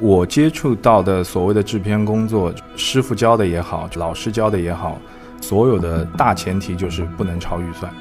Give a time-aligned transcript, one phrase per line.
[0.00, 4.98] 我接触到的所谓的制片工作，师傅教的也好，老师教的也好，
[5.42, 7.92] 所有的大前提就是不能超预算。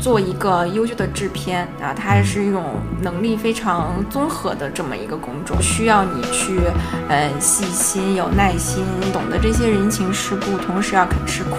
[0.00, 2.64] 做一个优秀的制片啊，它是一种
[3.00, 6.58] 能力非常综合的这么一个工种，需要你去
[7.08, 11.58] 嗯细心、有耐心，懂得这些人情世故，同时要肯吃苦。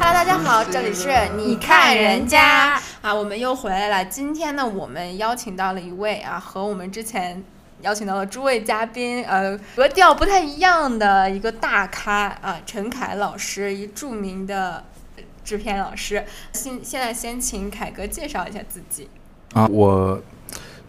[0.00, 4.02] Hello，大家好，这里是你看人家啊，我们又回来了。
[4.06, 7.44] 今天呢，我们邀请到了一位啊，和我们之前。
[7.82, 14.82] 邀请到的诸位嘉宾，呃，格调不太一样的一个大咖啊，陈凯老师，一著名的
[15.44, 16.24] 制片老师。
[16.54, 19.10] 现现在先请凯哥介绍一下自己。
[19.52, 20.18] 啊，我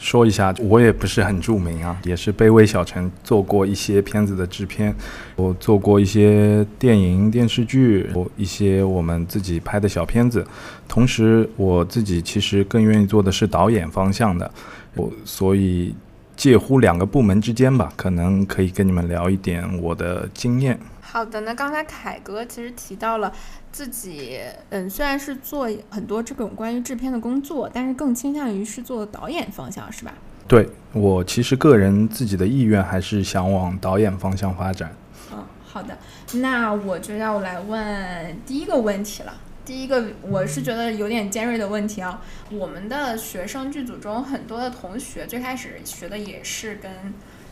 [0.06, 4.96] 说一下，我也不是很著名啊，也是卑微小陈，做过一些片子的制片，
[5.36, 10.46] 我做过一些电影、电视剧，一些我们自己拍的小片子。
[10.88, 14.52] 同时，我自己其实更愿意做的是导演方向的，
[14.96, 15.96] 我所以。
[16.38, 20.78] 介乎两个部门之间吧，可能可以跟你们聊一点我的经验。
[21.00, 23.32] 好的，那刚才凯哥其实提到了
[23.76, 30.14] 自己，嗯，虽然是做很多这种关于制片的工作，但是更倾向于是做导演方向，是吧？
[30.48, 34.96] 对我其实个人自己的意愿还是想往导演方向发展。
[35.34, 35.98] 嗯，好的，
[36.36, 39.34] 那我就要来问第一个问题了。
[39.66, 42.22] 第一个，我是觉得有点尖锐的问题啊。
[42.52, 46.90] 我们的学生剧组中很多的同学最开始学的也是跟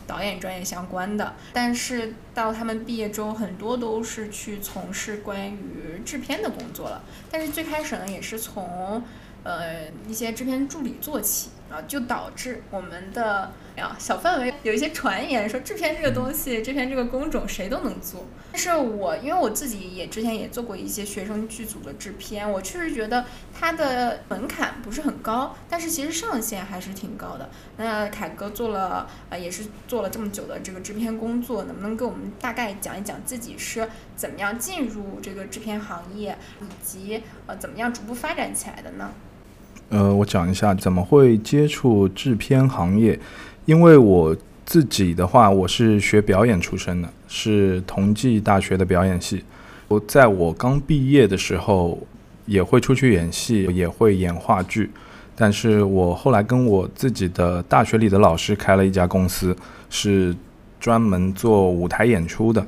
[0.06, 7.02] 导演专业相关的，但是到他们毕业之后，很多都是去从事关于制片的工作了。
[7.30, 9.02] 但是最开始呢，也是从
[9.42, 11.50] 呃一些制片助理做起。
[11.74, 18.24] 啊，就导致我们的呀小范围有一些传言说制片这个东西，制片这个工种谁都能做。
[18.52, 27.50] 但是我因为我自己也之前也做过一些学生剧组的制片，我确实觉得它的门槛不是很高，但是其实上限还是挺高的。
[27.76, 39.12] 那凯哥做了呃也是做了这么久的这个制片工作，能不能给我们大概讲一讲自己是怎么样进入这个制片行业，以及呃怎么样逐步发展起来的呢？
[39.94, 43.16] 呃，我讲一下怎么会接触制片行业，
[43.64, 49.44] 因为我自己的话，我是学表演出身的，是同济大学的表演系。
[49.86, 51.96] 我在我刚毕业的时候，
[52.44, 54.90] 也会出去演戏，也会演话剧。
[55.36, 59.56] 但是我后来跟我自己的大学里的老师开了一家公司，
[59.90, 60.34] 是
[60.80, 62.66] 专门做舞台演出的。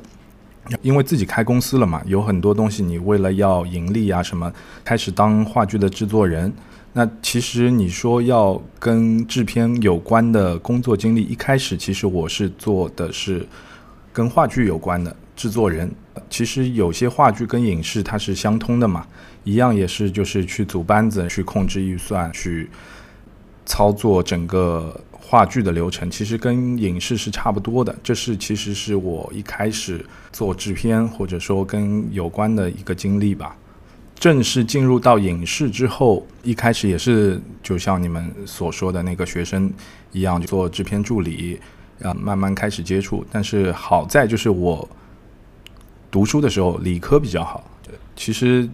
[0.81, 4.53] 因为自己开公司了嘛，有很多东西你为了要盈利啊什么，
[4.85, 6.53] 开始当话剧的制作人。
[6.99, 13.47] 那其实你说要跟制片有关的工作经历，一开始其实我是做的是
[14.15, 15.95] 跟话剧有关的制作人。
[16.31, 19.07] 其实有些话剧跟影视它是相通的嘛，
[19.45, 22.71] 一样也是就是去组班子、去控制预算、去
[23.67, 27.95] 操作整个话剧的流程，其实跟影视是差不多的。
[28.03, 30.03] 这是其实是我一开始
[30.33, 33.55] 做制片或者说跟有关的一个经历吧。
[34.19, 39.71] 正式进入到影视之后，一开始也是就像你们所说的那个学生
[40.11, 41.61] 一样，做制片助理，
[42.03, 43.25] 啊，慢慢开始接触。
[43.31, 44.89] 但是好在就是我
[46.11, 47.63] 读书的时候理科比较好。
[48.17, 48.67] 其实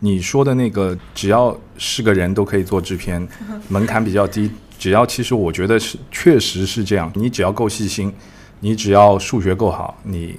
[0.00, 3.26] 你说的那个，只要是个人都可以做制片，
[3.68, 4.50] 门槛比较低。
[4.76, 8.12] 只要其实我觉得是确实是这样，你只要够细心，
[8.58, 10.36] 你只要数学够好，你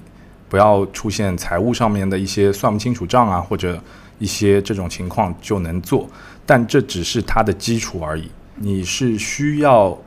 [0.53, 3.81] 不要出现财务上面的一些算不清楚账啊，或者。
[4.19, 6.08] 一些这种情况就能做，
[6.46, 8.30] 但这只是它的基础而已。
[8.56, 9.97] 你是需要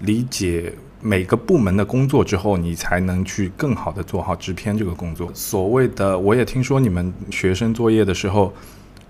[0.00, 5.28] 理解每个部门的工作之后，你才能去更好的做好制片这个工作。
[5.34, 8.52] 所谓的，我也听说你们学生作业的时候，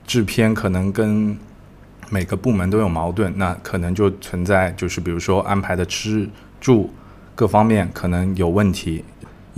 [0.07, 1.37] 制片可能跟
[2.09, 6.27] 每个部门都有矛盾，那可能就存在就是比如说安排的吃
[6.59, 6.89] 住
[7.35, 9.05] 各方面可能有问题。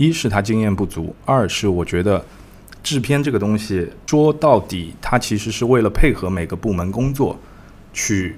[0.01, 2.23] 一是他经验不足，二是我觉得。
[2.83, 7.39] 制片这个东西说到底，它其实是为了配合每个部门工作
[7.93, 8.35] 去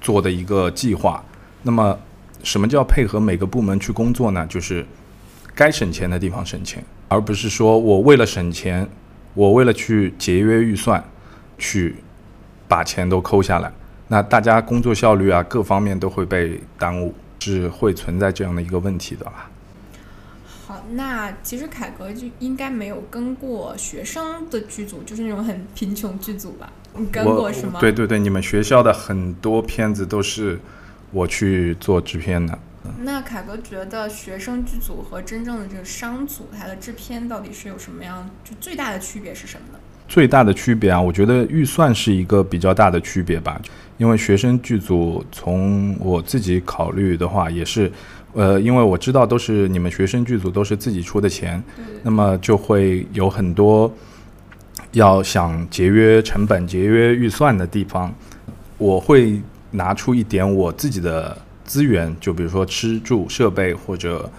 [0.00, 1.24] 做的一个计划。
[1.62, 1.98] 那么，
[2.44, 4.46] 什么叫配合每个部门去工作呢？
[4.46, 4.86] 就是
[5.56, 8.88] 该省钱的地方省钱，而不是说我为了省钱，
[9.34, 11.02] 我为了去节约预算，
[11.58, 11.96] 去
[12.68, 13.72] 把钱都抠下来。
[14.06, 19.50] 那大家工作效率啊，各方面都会被耽误，是会存在这样的一个问题的吧。
[20.84, 26.70] 好，那其实凯哥就应该没有跟过学生的剧组，就是那种很贫穷剧组吧？
[26.96, 27.80] 你跟过是吗？
[27.80, 30.58] 对对对，你们学校的很多片子都是
[31.10, 32.58] 我去做制片的。
[33.00, 39.78] 那凯哥觉得学生剧组和真正的这个商组，它的制片到底是有什么样就最大的区别是什么呢？
[40.06, 43.60] 最大的区别啊，我觉得预算是一个比较大的区别吧。
[43.96, 47.90] 因为学生剧组，从我自己考虑的话，也是，
[48.34, 51.62] 呃，因为我知道都是你们学生剧组都是自己出的钱，
[52.02, 53.90] 那么就会有很多
[54.92, 58.14] 要想节约成本、节约预算的地方。
[58.76, 59.40] 我会
[59.70, 64.30] 拿出一点我自己的资源，就比如说吃住设备或者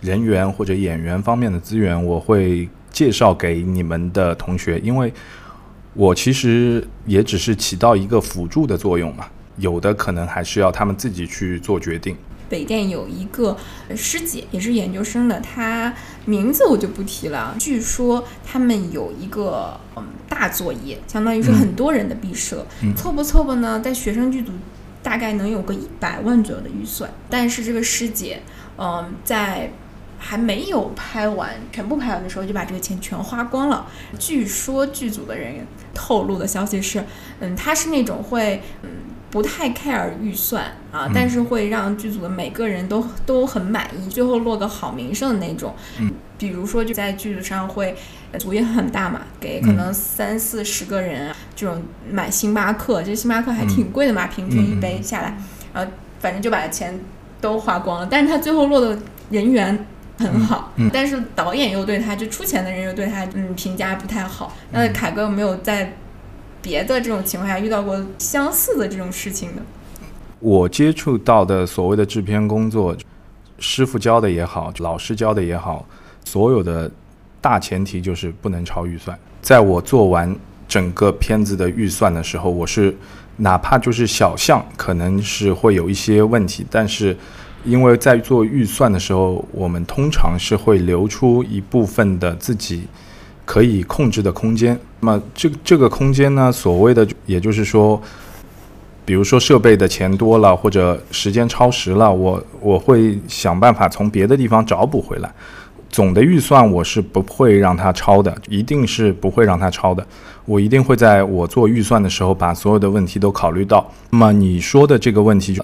[0.00, 5.12] 人员或者演员方面的资源，我会介绍给你们的同学，因为。
[5.98, 9.24] 我其实也只是起到一个辅助的作用嘛，
[9.56, 12.14] 有的可能还是要他们自己去做决定。
[12.48, 13.56] 北电有一个
[13.96, 15.94] 师姐，也是研究生的，她
[16.24, 17.54] 名字我就不提了。
[17.58, 22.66] 据说他们有一个嗯大作业，相当于是很多人的毕设，
[22.96, 23.80] 凑吧凑吧呢？
[23.80, 24.52] 在学生剧组
[25.02, 28.42] 大概能有个一百万左右的预算，但是这个师姐
[28.78, 29.70] 嗯在。
[30.18, 33.86] 还没有拍完，全部拍完的时候就把这个钱全花光了。
[34.18, 37.04] 据说剧组的人员透露的消息是，
[37.40, 38.88] 嗯，他是那种会，嗯，
[39.30, 45.74] 不太 care 预算啊，但是会让剧组的每个人都都很满意，最后落个好名声的那种。
[46.00, 47.96] 嗯，比如说就在剧组上会，
[48.38, 55.36] 组也很大嘛，给可能三四十个人这种买星巴克，这星巴克还挺贵的嘛，平均一杯下来，
[55.74, 55.90] 然后
[56.20, 56.98] 反正就把钱
[57.40, 58.08] 都花光了。
[58.10, 58.98] 但是他最后落的
[59.30, 59.86] 人缘。
[60.18, 64.50] 很好，但是导演又对他，就出钱的人又对他，嗯，评价不太好。
[64.72, 65.92] 那凯哥有没有在
[66.66, 69.62] 别的这种情况下遇到过相似的这种事情的？
[70.40, 72.96] 我接触到的所谓的制片工作，
[73.60, 75.86] 师傅教的也好，老师教的也好，
[76.24, 76.90] 所有的
[77.40, 79.16] 大前提就是不能超预算。
[79.40, 80.34] 在我做完
[80.66, 82.92] 整个片子的预算的时候，我是
[83.36, 87.16] 哪怕就是小项可能是会有一些问题，但是。
[87.64, 92.86] 因为在做预算的时候，我们通常是会留出一部分的自己
[93.44, 94.78] 可以控制的空间。
[95.06, 98.02] 那么这这个空间呢，所谓的也就是说，
[99.04, 105.32] 比如说设备的钱多了，或者时间超时了，我我会想办法从别的地方找补回来。
[105.90, 110.04] 总的预算我是不会让它超的，一定是不会让它超的。
[110.44, 113.88] 我一定会在我做预算的时候把所有的问题都考虑到。
[114.10, 115.56] 那么你说的这个问题。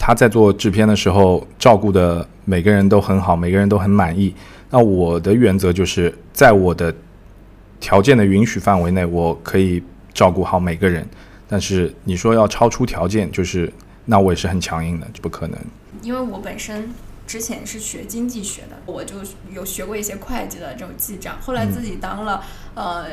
[0.00, 4.32] 他在做制片的时候，照顾的每个人都很好，每个人都很满意。
[4.70, 6.94] 那我的原则就是在我的
[7.80, 9.82] 条件的允许范围内，我可以
[10.12, 11.06] 照顾好每个人。
[11.48, 13.72] 但是你说要超出条件，就是
[14.04, 15.58] 那我也是很强硬的，就不可能。
[16.02, 16.90] 因为我本身
[17.26, 19.16] 之前是学经济学的，我就
[19.52, 21.36] 有学过一些会计的这种记账。
[21.40, 22.44] 后来自己当了
[22.74, 23.06] 呃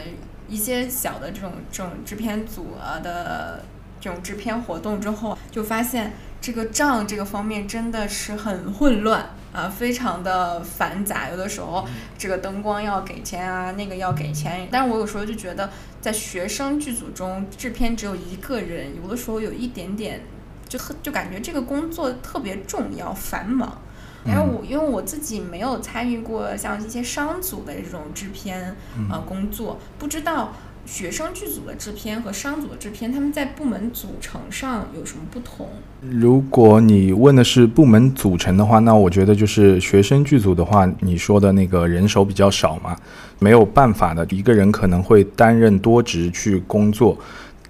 [0.48, 3.64] 一些小的这种这种制片组啊的
[4.00, 6.14] 这种制片活动之后，就发现。
[6.42, 11.30] 这个账这个方面真的是很混乱啊，非常的繁杂。
[11.30, 11.88] 有的时候
[12.18, 14.68] 这个灯光要给钱啊，那个要给钱。
[14.70, 15.70] 但是我有时候就觉得，
[16.02, 20.22] 在学生剧组中，制片只有一个人，有的时候有一点点，
[20.68, 23.82] 就就感觉这个工作特别重要、繁忙。
[24.26, 28.76] 然后我因为我自己没有参与过像一些商组的这种制片
[29.10, 30.52] 啊工作，不知道。
[30.86, 35.68] 学生剧组的制片和商组的制片，他们在部门组成上有什么不同？
[36.02, 42.96] 如果你问的是部门组成的话，那我觉得就是学生剧组的话，你说的那个人手比较少嘛，
[43.40, 47.18] 没有办法的，一个人可能会担任多职去工作。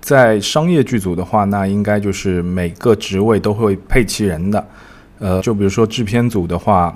[0.02, 4.68] 在商业剧组的话，那应该就是每个职位都会配齐人的。
[5.20, 6.94] 呃，就比如说制片组的话，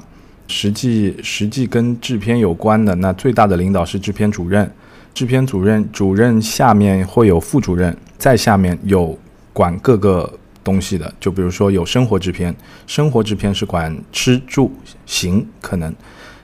[0.48, 4.70] 实际实际跟制片有关的，那最大的领导是制片主任。
[5.14, 9.18] 制片主任，主任下面会有副主任，在下面有
[9.52, 10.32] 管各个
[10.64, 12.56] 东西的，就比如说有生活制片，
[12.88, 14.72] 生活制片是管吃住
[15.06, 15.94] 行，可能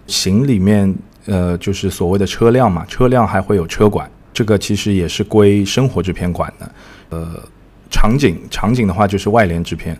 [0.07, 0.93] 行里面
[1.25, 6.71] 呃就是所谓的车辆嘛，车辆还会有车管，这个其实也是归生活制片管的。
[7.11, 7.41] 呃，
[7.89, 9.97] 场景场景的话就是外联制片，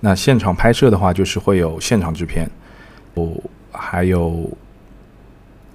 [0.00, 2.50] 那现场拍摄的话就是会有现场制片，
[3.14, 3.32] 哦，
[3.72, 4.50] 还有。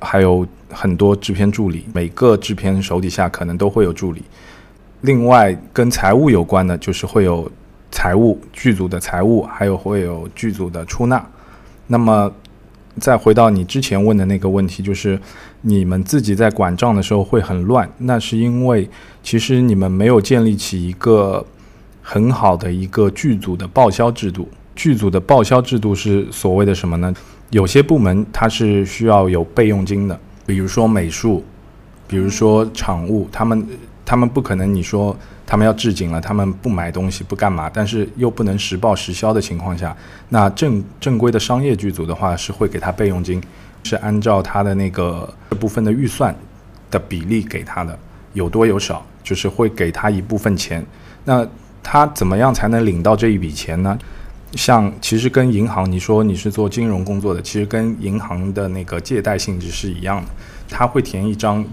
[0.05, 4.21] 还有很多制片助理，每个制片手底下可能都会有助理。
[5.01, 7.51] 另外，跟财务有关的，就是会有
[7.91, 11.23] 财务剧组的财务，还有会有剧组的出纳。
[11.87, 12.31] 那么，
[12.99, 15.19] 再回到你之前问的那个问题，就是
[15.61, 18.89] 你们自己在管账的时候会很乱，那是因为
[19.21, 21.45] 其实你们没有建立起一个
[22.01, 24.49] 很好的一个剧组的报销制度。
[24.75, 27.13] 剧组的报销制度是所谓的什么呢？
[27.55, 31.41] 有些部门它是需要有备用金的，比如说美术，
[32.05, 33.65] 比如说场务，他们
[34.05, 39.95] 他们不可能你说他们要置景了，他们不买东西不干嘛，但是又不能实报实销的情况下，
[40.27, 43.41] 那正正规的商业剧组的话是会给他备用金，
[43.85, 46.35] 是按照他的那个这部分的预算
[46.91, 47.97] 的比例给他的，
[48.33, 50.85] 有多有少，就是会给他一部分钱。
[51.23, 51.47] 那
[51.81, 53.97] 他怎么样才能领到这一笔钱呢？
[54.55, 60.31] 像其实跟银行，你说你是做金融工作的，其实跟银行的那个借贷性质是一样的，
[60.69, 61.63] 他会填一张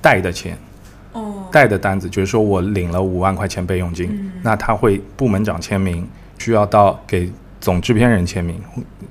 [0.00, 0.56] 贷的钱，
[1.12, 6.06] 哦，贷的单子，就是说我领了五万块钱备用金，嗯那他会部门长签名，
[6.38, 8.60] 需要到给总制片人签名、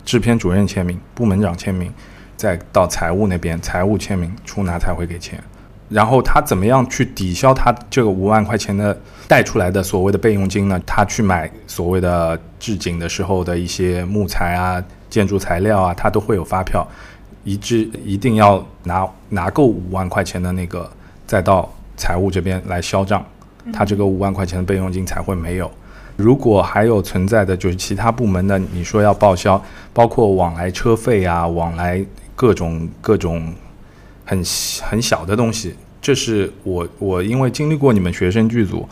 [0.05, 1.93] 制片主任签名、部门长签名，
[2.38, 5.43] 再到财务那边，财务签名，出纳才会给钱。
[5.89, 8.96] 然后他怎么样去抵消他这个五万块钱的
[9.27, 10.79] 贷出来的所谓的备用金呢？
[10.86, 16.88] 他去买所谓的置景的时候的一些木材啊、建筑材料啊，他都会有发票，
[17.43, 20.89] 一致一定要拿拿够五万块钱的那个，
[21.25, 21.67] 再到
[21.98, 23.25] 财务这边来销账，
[23.74, 25.69] 他这个五万块钱的备用金才会没有。
[26.15, 29.60] 如果还有存在的就是其他部门的，你说要报销，
[29.93, 32.05] 包括往来车费啊，往来
[32.36, 33.53] 各种各种
[34.29, 34.43] 很
[34.83, 38.88] 很小的东西，这是我我因为经历过你们学生剧组，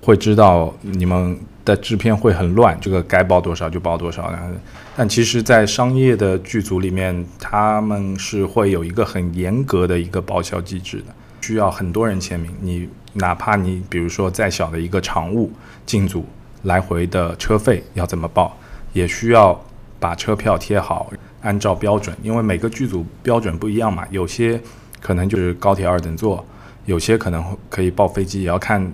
[0.00, 4.30] 会知道你们的制片会很乱，这个该报多少就报多少。
[4.30, 4.54] 然后，
[4.96, 11.06] 但其实，在商业的剧组里面，他们是会有一个很严格的一个报销机制的，
[11.40, 12.52] 需要很多人签名。
[12.60, 15.50] 你哪怕你比如说再小的一个常务
[15.84, 16.24] 进组，
[16.62, 18.56] 来回的车费要怎么报，
[18.92, 19.60] 也需要
[19.98, 21.10] 把车票贴好，
[21.46, 24.60] 按照标准，因为每个剧组标准不一样嘛，有些
[25.00, 26.44] 可能就是高铁二等座，
[26.86, 28.92] 有些可能可以报飞机，也要看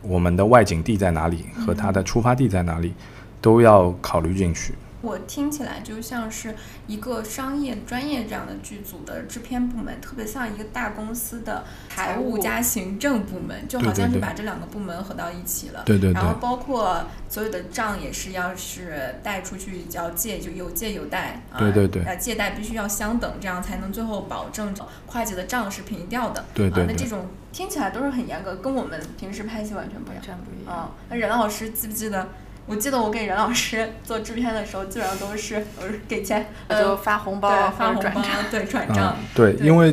[0.00, 2.94] 我们的外景地在哪里和它的出发地在哪里，
[3.40, 4.72] 都要考虑进去。
[5.02, 6.54] 我听起来就像是
[6.86, 15.82] 一个商业专业这样的剧组的制片部门，特别像一个大公司的财务加行政部门，就好像是把这两个部门合到一起了。
[15.86, 21.42] 对对对然后包括所有的账也是要是贷出去要借，就有借有贷。
[21.50, 24.74] 啊、对对对啊，借贷必须要相等，这样才能最后保证
[25.06, 26.44] 会计的账是平掉的。
[26.52, 30.16] 对对对啊、那这种听起来都是很严格，跟我们平时拍戏完全不一样。
[30.16, 30.74] 完全不一样。
[30.76, 32.28] 啊，那任老师记不记得？
[32.70, 39.92] 我记得我给任老师做制片的时候，基本上都是我是给钱，就发红包发红包者转账。，对，转账啊。，对，因为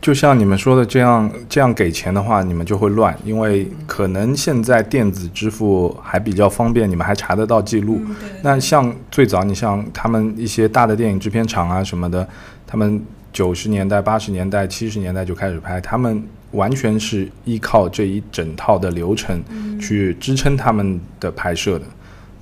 [0.00, 8.00] 就像你们说的这样，这样给钱的话，你们就会乱，因为可能现在电子支付还比较方便，你们还查得到记录。
[8.06, 12.28] 嗯，对对那像最早，你像他们一些大的电影制片厂啊什么的，
[12.64, 21.84] 他们九十年代、八十年代、七十年代就开始拍，他们完全是依靠这一整套的流程嗯去支撑他们的拍摄的，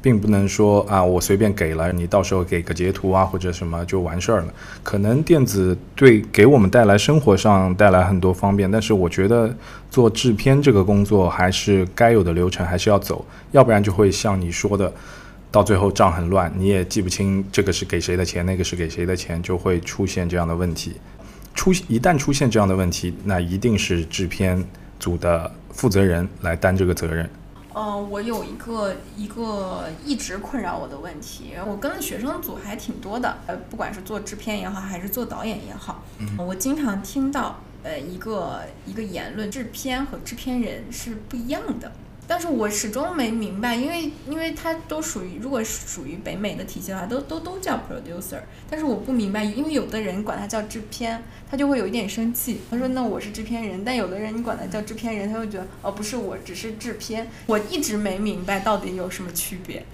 [0.02, 4.52] 并不能说啊我随便给了你，到时候给个截图啊或者什么就完事儿了。
[4.82, 9.56] 可能电子对给我们带来生活上带来很多方便，但是我觉得
[9.90, 14.92] 做制片这个工作还是该有的流程还是要走，要不然就会像你说的。
[15.50, 20.94] 到最后账很乱，你也记不清这个是给谁的钱，那个是给谁的钱，就会出现这样的问题。
[21.54, 24.64] 出一旦出现这样的问题，那一定是制片
[24.98, 27.28] 组的负责人来担这个责任。
[27.74, 36.02] 嗯，我有一个一个一直困扰我的问题，我跟的学生组还挺多的，呃，不管是做制片也好，还是做导演也好，
[36.38, 41.90] 我经常听到呃一个一个言论，制片和制片人是不一样的。
[42.32, 48.40] 但是我始终没明白，因为因为它都属于，如果是属于北美的体系的话，都都都叫 producer。
[48.70, 52.62] 但是我不明白，因为有的人管他叫制片，他就会有一点生气。
[52.70, 57.28] 他说：“那我是制片人。”但有的人你管他叫制片人，他会觉得哦，不是我，只是制片。
[57.44, 59.84] 我一直没明白到底有什么区别。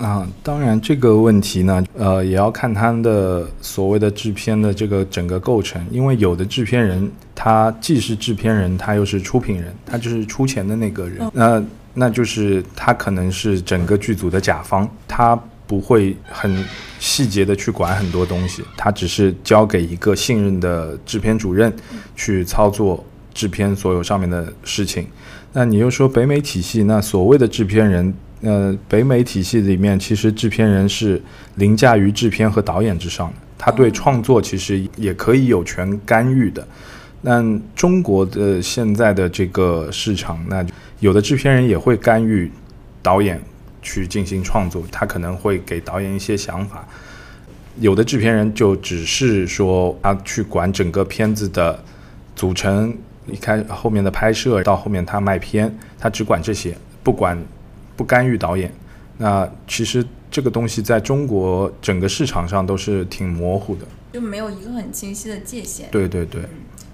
[0.00, 16.64] 啊，当然这个问题呢，呃，也要看他的所谓的制片的这个整个构成，因为有的制片人他既是制片人，他又是出品人，他就是出钱的那个人，那那就是他可能是整个剧组的甲方，他不会很
[16.98, 21.70] 细节的去管很多东西，他只是交给一个信任的制片主任
[22.16, 23.04] 去操作
[23.34, 25.06] 制片所有上面的事情。
[25.52, 31.20] 那你又说北美体系，那所谓的制片人，呃，北美体系里面其实制片人是
[31.56, 36.66] 凌驾于制片和导演之上的，他对创作其实也可以有权干预的。
[37.22, 37.44] 那
[37.76, 40.64] 中国的现在的这个市场，那
[41.00, 42.50] 有的制片人也会干预
[43.02, 43.38] 导演
[43.82, 46.88] 去进行创作，他可能会给导演一些想法。
[47.78, 51.78] 有的制片人就只是说他去管整个片子的
[52.34, 52.96] 组成，
[53.30, 57.38] 一开后面的拍摄到后面他卖片，他只管这些，不管
[58.00, 58.72] 不干预导演。
[59.18, 63.86] 那其实这个东西在中国整个市场上都是挺模糊的。
[64.14, 65.90] 就没有一个很清晰的界限。
[65.90, 66.40] 对对对，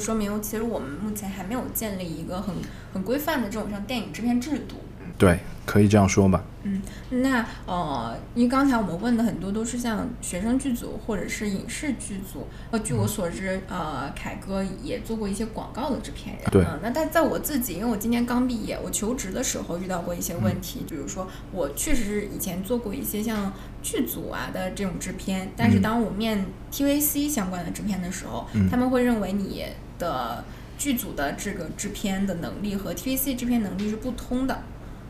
[0.00, 2.52] 说明其实我们目前还没有建立一个很
[2.92, 4.74] 很规范的这种像电影制片制度。
[5.16, 6.42] 对，可以这样说吧。
[6.66, 6.82] 嗯，
[7.22, 12.48] 那呃，因为刚才我们问的很多都是像学生剧组或者是影视剧组。
[12.70, 16.44] 呃，据我所知，呃，凯哥也做过一些广告的制片人。
[16.50, 16.64] 对。
[16.64, 29.64] 嗯，那但在我自己，因为我今年刚毕业，我求职的时候遇到过一些问题，比如说我确实是以前做过一些像剧组啊的这种制片，但是当我面 TVC 相关的制片的时候，他们会认为你
[29.98, 30.44] 的
[30.76, 34.62] 剧组的这个制片的能力和 TVC 制片能力是不通的。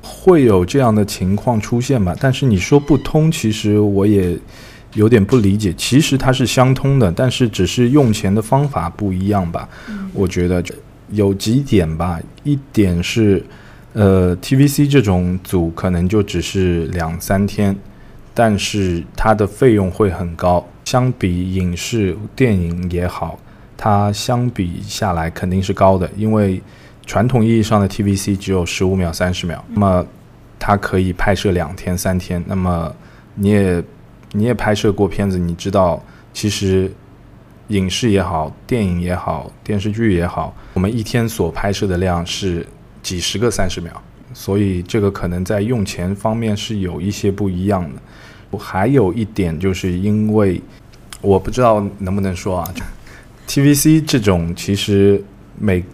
[0.07, 2.15] 会有这样的情况出现吧？
[2.21, 4.39] 但是你说不通，其实我也
[4.95, 5.75] 有点不理解。
[5.77, 9.69] 其实它是相通的，但是只是用钱的方法不一样吧。
[10.13, 10.65] 我觉得
[11.11, 12.21] 有几点吧。
[12.45, 13.45] 一点是，
[13.93, 17.77] 呃，TVC 这种组可能就只是两三天，
[18.33, 20.65] 但是它的费用会很高。
[20.85, 23.39] 相比影视电影也好，
[23.77, 26.63] 它相比下来肯定是高的，因为。
[27.07, 30.07] 传统意义上的 TVC 只有十五秒、三十秒，那么
[30.59, 32.43] 它可以拍摄两天、三天。
[32.47, 32.93] 那么
[33.37, 33.83] 你也
[34.33, 36.93] 你也拍摄过片子，你知道，其实
[37.69, 42.67] 影视也好、电影也好、电视剧也好，我们一天所拍摄的量是
[43.03, 44.03] 几十个三十秒，
[44.35, 48.59] 所以这个可能在用钱方面是有一些不一样的。
[48.59, 50.61] 还有一点就是因为
[51.21, 52.75] 我不知道能不能说啊
[53.47, 55.23] ，TVC 这种其实
[55.59, 55.85] 每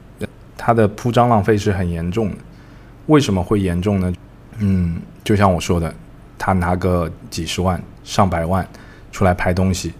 [0.64, 2.37] 它的铺张浪费是很严重的，
[3.07, 4.12] 为什么会严重呢？
[4.59, 5.92] 嗯，就像我说的，
[6.38, 8.64] 他拿个几十万、上百万
[9.11, 9.92] 出来拍东西，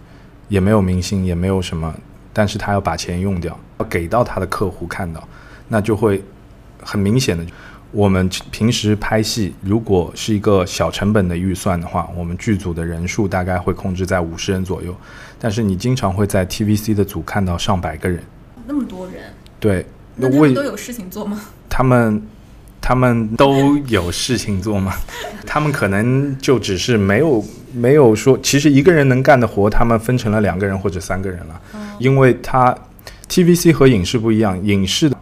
[0.47, 1.93] 也没有明星，也没有什么，
[2.31, 5.27] 但是他要把钱用掉，要给到他的客户看到，
[5.67, 6.23] 那就会
[6.81, 7.45] 很明显的。
[7.91, 14.95] 我们平时拍戏，如果是一个小成本的预算的话，我们剧组的人数大概会控制在五十人左右，
[15.37, 18.23] 但是你经常会在 TVC 的组看到上百个人，
[18.65, 19.85] 那么多人，对。
[20.15, 21.39] 那他们都有事情做吗？
[21.69, 22.21] 他们，
[22.79, 24.93] 他们都有事情做吗？
[25.45, 27.43] 他们可能就只是没有
[27.73, 31.59] 没有说，其实一个人能干的活，他们分成了两个人或者三个人了。
[31.99, 32.75] 因为他
[33.29, 35.17] TVC 和影视不一样，影视的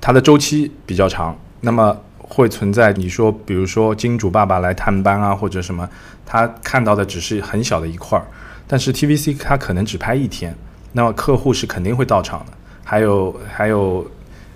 [0.00, 5.88] 它的周期比较长，那么会存在你说，比如说金主爸爸来探班啊，或者什么，
[6.24, 8.24] 他看到的只是很小的一块儿，
[8.66, 10.56] 但是 TVC 他可能只拍一天，
[10.92, 12.52] 那么客户是肯定会到场的。
[12.90, 14.04] 还有还有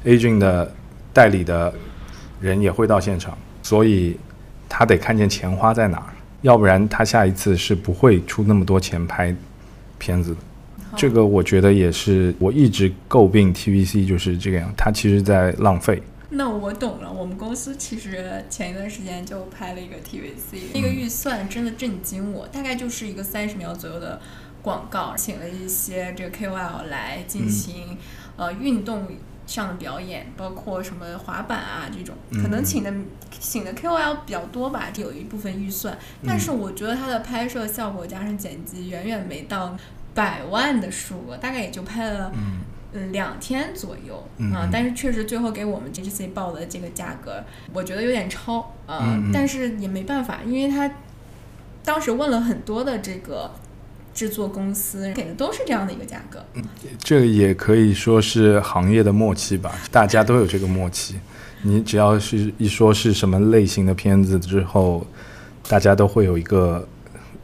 [0.05, 0.68] ，agent 的
[1.12, 1.73] 代理的
[2.40, 4.16] 人也会到现场，所以
[4.68, 6.11] 他得看见钱花在哪儿，
[6.42, 9.33] 要不然他下一次是不会出那么多钱拍
[10.01, 10.40] 片子的。
[10.97, 16.03] 这个我觉得也是我一直诟病 TVC 就是这个样，他其实在浪费。
[16.31, 24.20] 那我懂了，我们公司其实前一段时间就拍了一个 TVC，那个预算真的震惊我，大概就是一个三十秒左右的
[24.61, 27.97] 广告，请了一些这个 KOL 来进行。
[28.37, 29.07] 呃，运动
[29.47, 32.92] 上的表演，包括什么滑板啊这种，可能请的
[33.31, 35.97] 请的 KOL 比较多吧，有一部分预算。
[36.27, 39.77] 但是我觉得它的拍摄效果加上剪辑，远远没到
[40.14, 42.33] 百万的数额，大概也就拍了
[42.94, 44.68] 嗯两天左右啊。
[44.73, 49.16] 但是确实最后给我们 GGC 报的这个价格，我觉得有点超啊。
[49.33, 50.90] 但是也没办法，因为他
[51.85, 53.51] 当时问了很多的这个。
[54.14, 56.62] 制作公司给的都是这样的一个价格，嗯，
[56.98, 61.16] 这也可以说是行业的默契吧，大家都有这个默契。
[61.62, 65.05] 你只要是一说是什么类型的片子之后，
[65.66, 66.87] 大家都会有一个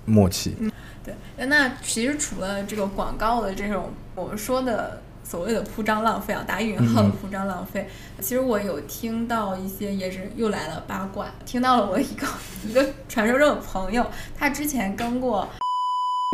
[0.04, 0.54] 默契。
[0.61, 0.70] 嗯，
[1.02, 1.14] 对。
[1.46, 7.88] 那其实除了这个广告的这种我们说的所谓的铺张浪费啊，打引号的铺张浪费，
[8.20, 12.26] 其实我有听到一些也是又来了八卦，听到了我一个
[12.68, 14.06] 一个传说中的朋友，
[14.38, 15.48] 他之前跟过。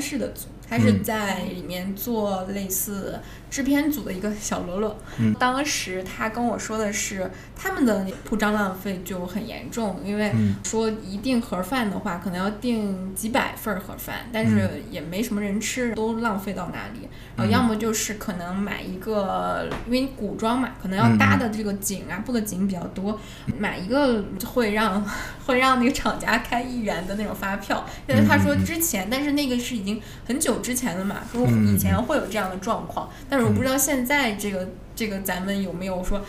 [0.03, 0.31] 是的，
[0.69, 4.99] 他是在里面做类似制片组的一个小喽啰。
[5.39, 10.33] 当时他跟我说的是，他们的铺张浪费就很严重，因为
[10.65, 17.09] 说一订盒饭的话，可能要订几百份盒饭，但是也没什么人吃，都浪费到哪里？
[17.37, 23.19] 然后要么就是可能买一个，因为古装嘛，可能要搭的这个景啊，布的景比较多，
[23.59, 25.05] 买一个会让
[25.45, 27.87] 会让那个厂家开一元的那种发票。
[28.09, 36.23] 因为他说之前，但是那个是已经很久之前的嘛，说以前会有这样的状况，但是我不知道现在这个这个咱们有没有说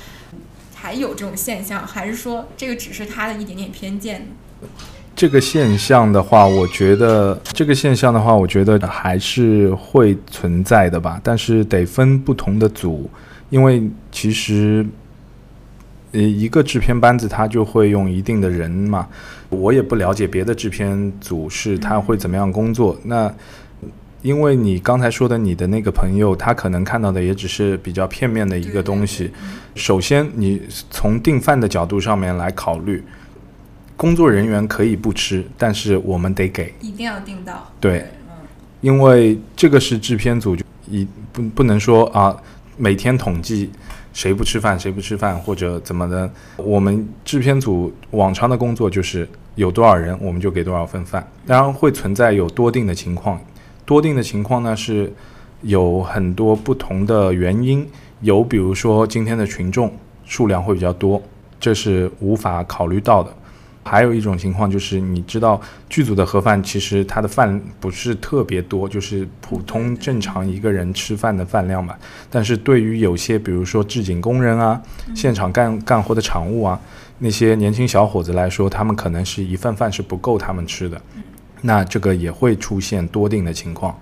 [0.76, 4.28] 还有这种现象，还是说这个只是他的一点点偏见？
[5.16, 13.10] 这个现象的话，我觉得这个现象的话，我觉得还是会存在的吧，但是得分不同的组，
[13.50, 14.86] 因为其实
[16.12, 19.08] 呃一个制片班子他就会用一定的人嘛，
[19.50, 23.34] 我也不了解别的制片组是他会怎么样工作，那。
[24.28, 29.32] 因为你刚才说的你的那个朋友，他可能看到的也只是比较片面的一个东西。
[29.74, 33.02] 首先，你从订饭的角度上面来考虑，
[33.96, 37.72] 工作人员可以不吃，但是我们得给，一定要订到。
[37.80, 38.36] 对嗯，
[38.82, 42.36] 因为这个是制片组就一不不能说啊，
[42.76, 43.70] 每天统计
[44.12, 46.30] 谁不吃饭谁不吃饭或者怎么的。
[46.58, 53.40] 我们制片组往常的工作就是有多少人我们就给多少份饭，当然会存在有多订的情况。
[53.88, 55.12] 多订的情况呢是
[55.62, 57.88] 有很多不同的原因，
[58.20, 59.90] 有比如说今天的群众
[60.26, 61.22] 数量会比较多，
[61.58, 63.34] 这是无法考虑到的。
[63.86, 71.96] 还有一种情况就是，你知道剧组的盒饭其实它的饭不是特别多，就是普通正常一个人吃饭的饭量嘛。
[72.30, 74.82] 但是对于有些比如说制景工人啊、
[75.16, 76.78] 现场干干活的场务啊，
[77.20, 81.02] 那些年轻小伙子来说，他们可能是一份饭是不够他们吃的，
[81.62, 83.98] 那这个也会出现多定的情况。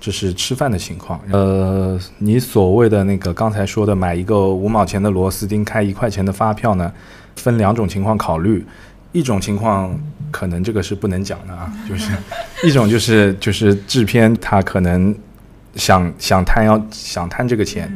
[0.00, 1.20] 这是吃饭的情况。
[1.32, 6.92] 呃，你所谓的那个刚才说的买一个五毛钱的螺丝钉开一块钱的发票呢，
[7.34, 8.64] 分两种情况考虑。
[9.10, 9.98] 一种情况
[10.30, 12.12] 可能这个是不能讲的啊，就是
[12.62, 15.12] 一种就是就是制片他可能
[15.74, 17.90] 想想贪要想贪这个钱，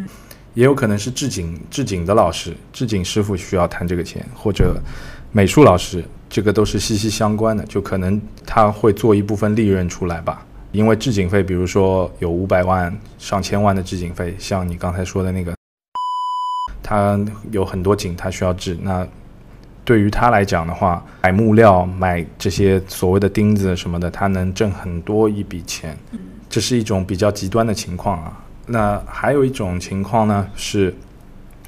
[0.54, 4.74] 也有可能是制景制景的老师制景师傅需要贪这个钱，或者
[5.30, 10.46] 美术老师，这个都是息息相关的，就可能他会做一部分利润出来吧。
[10.72, 15.54] 因为制景费，比如说有五百万、上千万的制景费，像你刚才说的那个，
[16.82, 19.06] 他有很多景他需要制，那。
[19.84, 25.98] 对于他来讲的话，买木料、买这些所谓的钉子什么的，他能挣很多一笔钱。
[26.48, 28.40] 这是一种比较极端的情况啊。
[28.68, 30.94] 那还有一种情况呢，是，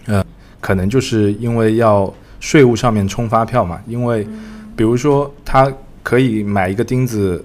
[0.07, 0.25] 呃，
[0.61, 3.81] 可能就是因为要税务上面充发票嘛。
[3.85, 4.25] 因为，
[4.77, 7.45] 比如说他可以买一个钉子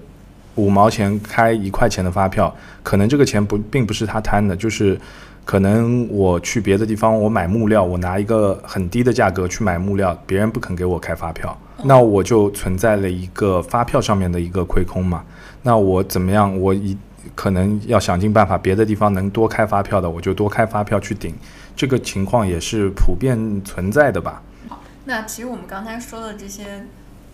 [0.54, 4.98] 五毛钱开一块钱的发票，可能这个钱不并不是他贪的，就是。
[5.42, 15.24] 可能我去别的地方，我买木料，我拿一个很低的价格去买木料，别人不肯给我开发票，那我就存在了一个发票上面的一个亏空嘛。
[15.62, 16.56] 那我怎么样？
[16.60, 16.96] 我一
[17.34, 21.34] 可能要想尽办法，别的地方能多开发票的，我就多开发票去顶。
[21.74, 24.40] 这个情况也是普遍存在的吧？
[24.68, 26.86] 好，那其实我们刚才说的这些。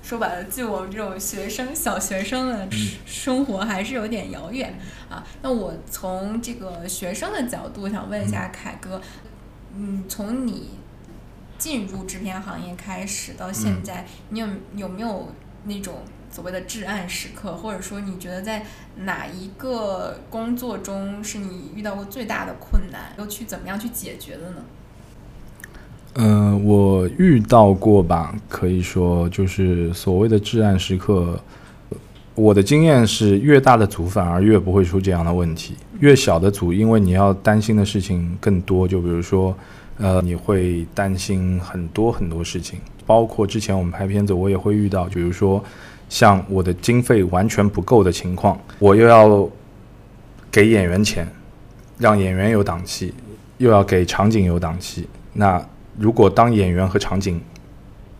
[0.07, 2.69] 说白了，距我们这种学生、小学生的
[3.05, 4.79] 生活还是有点遥远
[5.11, 5.27] 啊。
[5.42, 9.03] 那我从这个学生的角度想问一下凯哥，
[9.75, 10.71] 嗯，从你
[11.59, 15.29] 进入制片行业开始到现在，你有有没有
[15.64, 15.97] 那种
[16.31, 18.64] 所谓的至暗时刻，或者说你觉得在
[18.99, 24.62] 哪一个工作中是你遇到过最大的困难，又去怎么样去解决的呢？
[26.18, 31.38] 嗯，我遇到过吧，可以说就是所谓的至暗时刻。
[32.35, 38.88] 我的经验是，越大的组反而越不会出这样的问题，越小的组，因为你要担心的事情更多。
[38.88, 39.55] 就比如说，
[39.98, 45.62] 呃，你会担心很多很多事情，包括之前我们拍片子，我也会遇到，比如说
[46.09, 49.46] 像我的经费完全不够的情况，我又要
[50.50, 51.26] 给演员钱，
[51.98, 53.12] 让演员有档期，
[53.59, 55.62] 又要给场景有档期，那。
[55.98, 57.40] 如果当演员和场景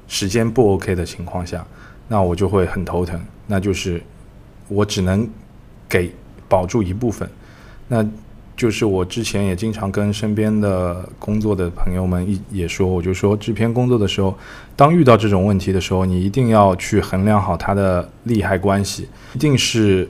[0.09, 1.67] 时间不 OK 的情况下，
[2.09, 3.21] 那我就会很头疼。
[3.47, 4.03] 那就是
[4.69, 5.29] 我只能
[5.89, 6.11] 给
[6.49, 7.29] 保住一部分。
[7.89, 8.05] 那
[8.57, 14.37] 就是我之前也经常跟身边的工作的朋友们一也说，我就说制片工作的时候，
[14.75, 20.09] 当遇到这种问题的时候，你一定要去衡量好它的利害关系，一定是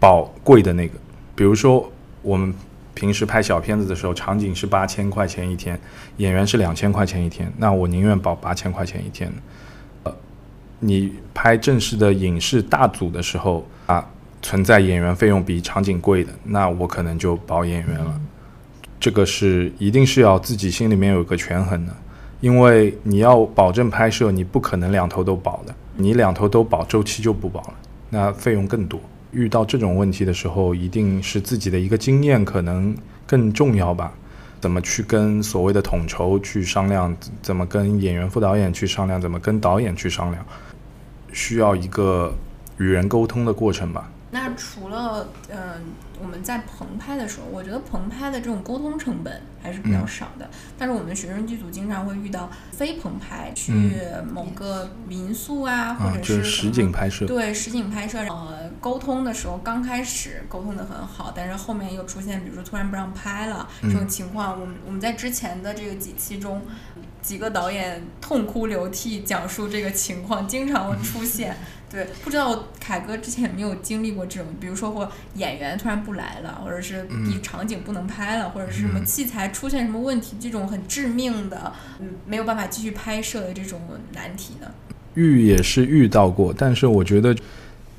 [0.00, 0.94] 保贵的那个。
[1.34, 2.54] 比如说我们。
[2.94, 5.78] 平时拍小片子的时候，场景是八千块钱一天，
[6.18, 9.32] 演员是两千块钱一天，那我宁愿保八千块钱一天。
[10.04, 10.14] 呃，
[10.78, 14.06] 你拍正式的影视大组的时候啊，
[14.40, 18.20] 存在演员费用比场景贵的，那我可能就保演员了。
[19.00, 21.92] 这个是一定是要自己心里面有个权衡的，
[22.40, 27.74] 因为你要保证拍摄，你不可能两头都保的，你两头都保，周期就不保了，
[28.08, 29.00] 那费用更多。
[29.34, 34.12] 遇到这种问题的时候，一定是自己的一个经验可能更重要吧？
[34.60, 37.14] 怎么去跟所谓的统筹去商量？
[37.42, 39.20] 怎么跟演员、副导演去商量？
[39.20, 40.44] 怎么跟导演去商量？
[41.32, 42.32] 需要一个
[42.78, 44.08] 与人沟通的过程吧。
[44.30, 45.58] 那除了嗯，
[46.20, 50.50] 我们在棚拍的时候，我觉得棚拍的这种沟通成本还是比较少的。
[50.76, 53.72] 但是我们学生剧组经常会遇到非棚拍，去
[54.32, 64.58] 某个民宿啊，或者是实景拍摄，对实景拍摄，呃，沟通的时候刚开始沟通的很好，但是后面又出现，比如说突然不让拍了这种情况。
[64.60, 66.62] 我们我们在之前的这个几期中，
[67.22, 71.56] 几个导演痛哭流涕讲述这个情况，经常会出现。
[71.90, 83.80] 对，不知道凯哥之前有没有经历过这种，比如说或演员突然不来了，或者是一场景不能拍了，或者是什么器材出现什么问题，这种很致命的，嗯，没有办法继续拍摄的这种
[84.12, 84.66] 难题呢？
[85.14, 87.32] 遇也是遇到过，但是我觉得，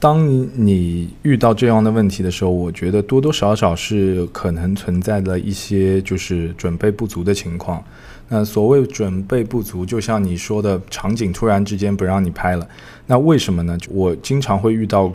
[0.05, 7.83] 当你遇到这样的问题的时候，我觉得多多少少是可能存在的一些就是准备不足的情况。
[8.29, 12.67] 那所谓准备不足，就像你说的，场景突然之间不让你拍了，
[13.07, 13.75] 那为什么呢？
[13.89, 15.11] 我经常会遇到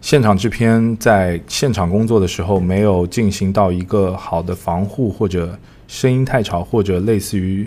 [0.00, 7.64] 现场制片在现场工作的时候没有进行到一个好的防护，或者声音太吵，或者类似于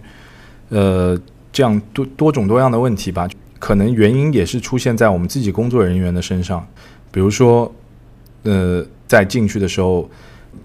[0.67, 1.17] 呃
[1.53, 3.25] 这样多多种多样的问题吧。
[3.61, 6.67] 可能原因也是出现在我们自己工作人员的身上，
[7.11, 7.71] 比如说
[8.43, 10.09] 呃在进去的时候。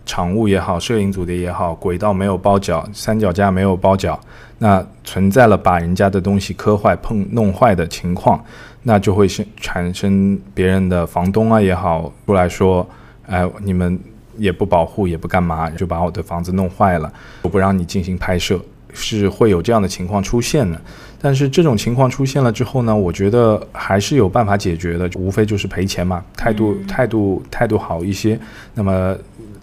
[0.05, 4.19] 场务也好，摄影组的也好，轨道没有包脚，三脚架没有包脚，
[4.59, 8.45] 那存在了把人家的东西磕坏、碰弄坏的情况，
[8.83, 9.29] 那就会
[9.61, 12.89] 产生别人的房东啊也好出来说，
[13.27, 13.99] 哎，你们
[14.37, 18.61] 也不保护，也不干嘛，就把我的房子弄坏了，我不让你进行拍摄，
[18.97, 20.81] 是会有这样的情况出现的。
[21.21, 28.39] 但是这种情况出现了之后呢，我觉得还是有办法解决的，无非就是赔钱嘛，态度态度态度好一些，
[28.75, 29.17] 那么。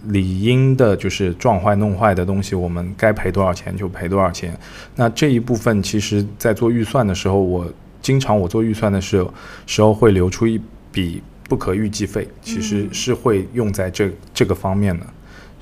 [0.07, 4.53] 理应的就是撞坏弄坏的东西，我们该赔多少钱就赔多少钱。
[4.97, 7.65] 那这一部分其实，在做预算的时候，我
[8.01, 9.33] 经常我做预算的时候，
[9.65, 10.59] 时候会留出一
[10.91, 15.05] 笔不可预计费，其实是会用在这这个方面的，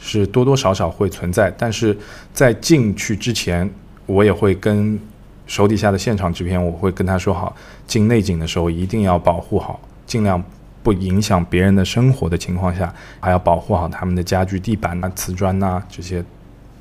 [0.02, 1.54] 是多多少少会存在。
[1.58, 1.98] 但是
[2.34, 3.70] 在进去之前，
[4.06, 5.00] 我也会跟
[5.48, 7.56] 手底下的现场制片，我会跟他说好，
[7.88, 10.44] 进内景的时候一定要保护好，尽量。
[10.84, 16.26] 不影响别人的生活的情况下，还要保护好他们的家具、地板呐、瓷砖呐这些，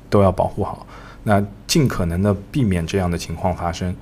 [0.09, 0.87] 都要保护好。
[1.21, 3.95] 那尽可能的避免这样的情况发生。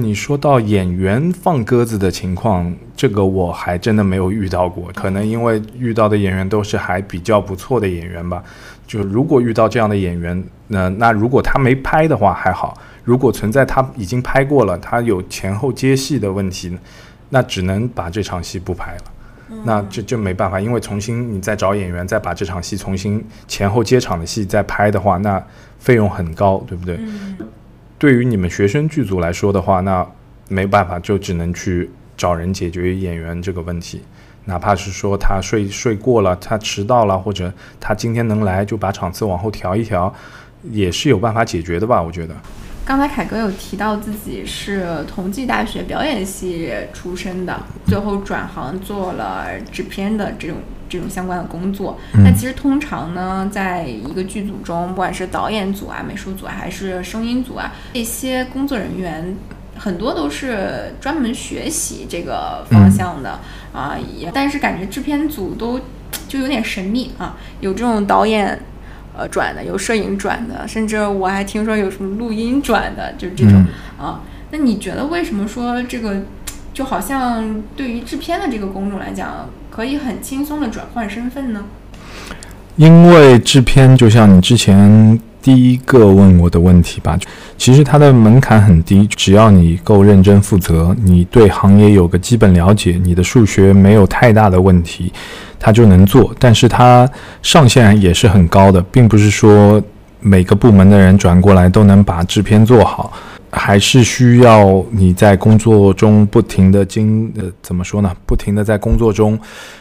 [0.00, 4.88] 你说到演员放鸽子的情况，这个我还真的没有遇到过。
[4.94, 8.40] 可能因为遇到的演员都是还比较不错的演员吧。
[8.86, 16.78] 就如果遇到这样的演员，那那如果他没拍的话还好；如果存在他已经拍过了，他有前后接戏的问题，
[17.30, 19.02] 那只能把这场戏不拍了。
[19.64, 25.42] 那这就没办法，因为重新你再找演员，再把这场戏重新前后接场的戏再拍的话，那
[25.80, 27.00] 费用很高，对不对？
[27.98, 30.06] 对于你们学生剧组来说的话，那
[30.48, 34.00] 没办法，就只能去找人解决演员这个问题，
[34.44, 40.14] 哪怕是说他睡睡过了，他迟到了，或者他今天能来，就把场次往后调一调，
[40.70, 42.00] 也是有办法解决的吧？
[42.00, 42.34] 我觉得。
[42.84, 50.56] 刚才凯哥有提到自己是同济大学表演系出身的，最后转行做了制片的这种
[50.88, 51.98] 这种相关的工作。
[52.12, 59.36] 那其实通常呢，在一个剧组中，不管是导演组啊、美术组啊，还是声音组啊，这些工作人员
[59.76, 63.40] 很多都是专门学习这个方向的
[63.72, 63.96] 啊。
[64.16, 65.80] 也但是感觉制片组都
[66.26, 68.58] 就有点神秘啊，有这种导演。
[69.20, 73.66] 呃，转的有摄影转的，甚至我还听说有什么录音转的，就是这种
[73.98, 74.20] 啊。
[74.52, 76.22] 那你觉得为什么说这个
[76.72, 81.64] 就好像对于制片的这个工种来讲，可以很轻松的转换身份呢？
[82.74, 87.16] 因为制片就像你之前第一个问我的问题吧，
[87.56, 95.12] 其实它的门槛很低，只要你够认真负责，你对行业有个基本了解，你的数学没有太大的问题。
[95.60, 97.08] 它就能做，但是它
[97.40, 99.80] 上限也是很高的，并不是说
[100.18, 103.12] 每个部门的人转过来都能把制片做好，
[103.50, 108.14] 还是需要你在工作中不停的经呃怎么说呢？
[108.26, 109.38] 不停的在工作中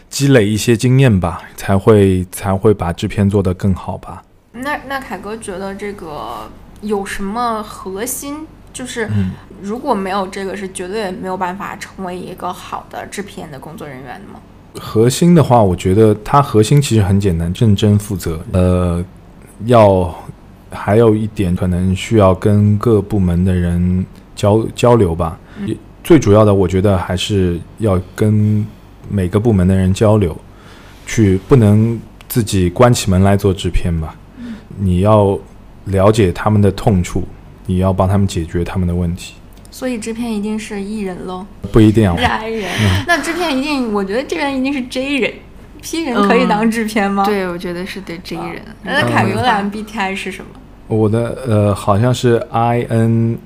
[0.09, 4.23] 积累一些经验吧，才会才会把制片做得更好吧。
[4.53, 6.49] 那那凯哥觉得这个
[6.81, 8.47] 有什么核心？
[8.73, 9.09] 就是
[9.61, 14.39] 如果没有这个，是绝对没有办法成为一个好的制片的工作人员的吗？
[14.79, 18.39] 核心的话，我觉得它核心其实很简单，认真负责。
[18.51, 19.03] 呃，
[19.65, 20.13] 要
[20.71, 25.39] 还有一点，可能需要跟各部门的人交交流吧。
[26.03, 28.65] 最主要的，我觉得还是要跟
[29.09, 30.35] 每个部门的人交流，
[31.05, 31.99] 去不能
[32.29, 34.15] 自己关起门来做制片吧。
[34.79, 35.37] 你要
[35.85, 37.23] 了解他们的痛处，
[37.65, 39.33] 你要帮他们解决他们的问题。
[39.69, 41.45] 所以制片一定是艺人喽？
[41.71, 42.69] 不一定啊， 是 I 人。
[43.05, 45.33] 那制片一定，我觉得这边一定是 J 人
[45.81, 47.23] ，P 人可以当制片吗？
[47.25, 48.61] 对，我觉得是对 J 人。
[48.83, 50.51] 那凯格兰 MBTI 是什么？
[50.87, 53.37] 我的呃，好像是 INFT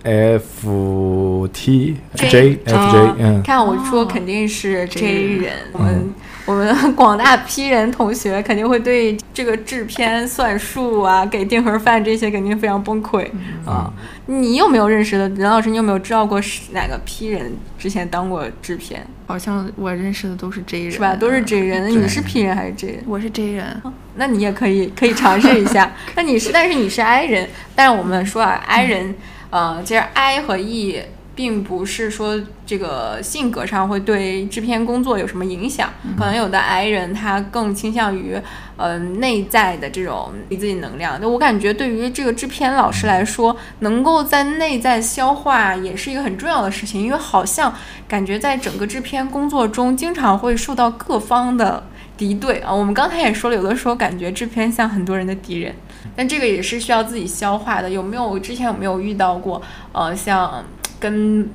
[2.16, 3.14] J F J。
[3.18, 5.54] 嗯，看我说肯定是 J 人。
[5.74, 6.14] 我们。
[6.52, 13.26] 我们广大批人同学肯定会对这个制片算数啊，给定盒饭这些肯定非常崩溃
[13.66, 13.90] 啊！
[14.26, 15.70] 你有没有认识的任老师？
[15.70, 16.42] 你有没有知道过
[16.74, 19.08] 哪个批人之前当过制片？
[19.28, 21.16] 好像我认识的都是 J 人，是吧？
[21.16, 21.90] 都是 J 人。
[21.90, 23.04] 你是 P 人还是 J 人？
[23.08, 23.82] 我是 J 人。
[24.16, 25.90] 那你也可以可以尝试一下。
[26.16, 27.48] 那你是，但是你是 I 人。
[27.74, 29.16] 但是我们说啊，I 人，
[29.52, 31.02] 呃，其实 I 和 E。
[31.42, 35.90] 并不是说这个性格上会对制片工作有什么影响。
[36.16, 38.40] 可能有的癌人他更倾向于，
[38.78, 41.18] 嗯，内在的这种给自己能量。
[41.20, 47.74] 那我感觉对于这个制片老师来说，能够在内在消化也是一个很重要的事情，因为好像
[48.08, 51.84] 感觉在整个制片工作中，经常会受到各方的
[52.16, 52.72] 敌对啊。
[52.72, 55.74] 我们刚才也说了，有的时候感觉制片像很多人的敌人。
[56.16, 57.90] 但这个也是需要自己消化的。
[57.90, 59.62] 有没有之前有没有遇到过，
[59.94, 60.64] 呃，像
[61.02, 61.50] 跟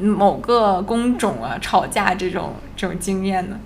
[0.00, 3.56] 某个工种啊吵架这种这种经验呢？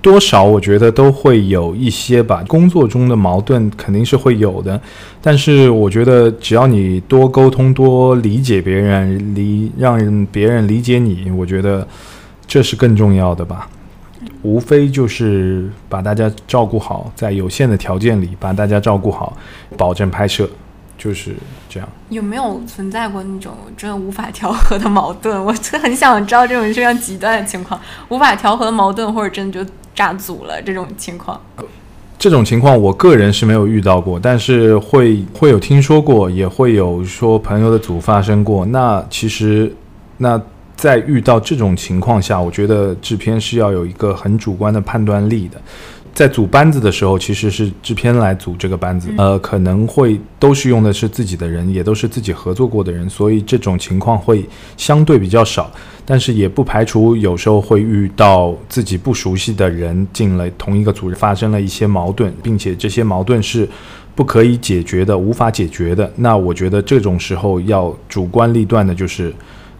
[0.00, 2.44] 多少我觉得都会有一些吧。
[2.46, 4.80] 工作中的矛盾肯定是会有的，
[5.20, 11.86] 但是我觉得只要你多沟通、多理解别人，理让别人理解你，我觉得
[12.46, 13.68] 这是更重要的吧。
[14.42, 19.36] 无非就是把大家照顾好，在有限的条件里把大家照顾好，
[19.76, 20.48] 保证拍摄，
[20.96, 21.34] 就是
[21.78, 21.88] 这样。
[22.08, 25.44] 有没有存在过那种真的无法调和的矛盾？
[25.44, 31.40] 我就很想知道这种非常极端的情况，无法调和的矛盾，或者真的就炸组了这种情况。
[32.18, 38.66] 这种情况我个人是没有遇到过，但是会会有听说过，也会有说朋友的组发生过。
[38.66, 39.72] 那其实
[40.16, 40.40] 那。
[40.78, 45.60] 在遇到这种情况下，我觉得制片是要有一个很主观的判断力的。
[46.14, 54.44] 在组班子的时候，其实是制片来组这个班子，呃，可能会都是用的是自己的人，也都是自己合作过的人，所以这种情况会
[54.76, 55.68] 相对比较少。
[56.04, 63.68] 但是也不排除有时候会遇到自己不熟悉的人进了同一个组，发生了一些矛盾，并且这些矛盾是
[64.14, 66.08] 不可以解决的、无法解决的。
[66.16, 69.34] 那我觉得这种时候要主观立断的就是。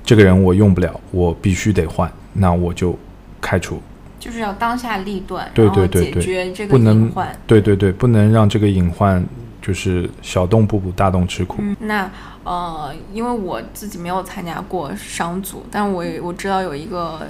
[0.09, 2.99] 这个人我用不了，我必须得换，那我就
[3.43, 3.79] 开除。
[4.19, 7.31] 就是要当下立断，对对对解决这个隐患。
[7.47, 9.23] 对对对，不能让这个隐患
[9.61, 11.63] 就是小洞不补，大洞吃苦。
[11.81, 12.11] 那
[12.43, 17.27] 呃，因为我自己没有参加过商组，但我我知道有一个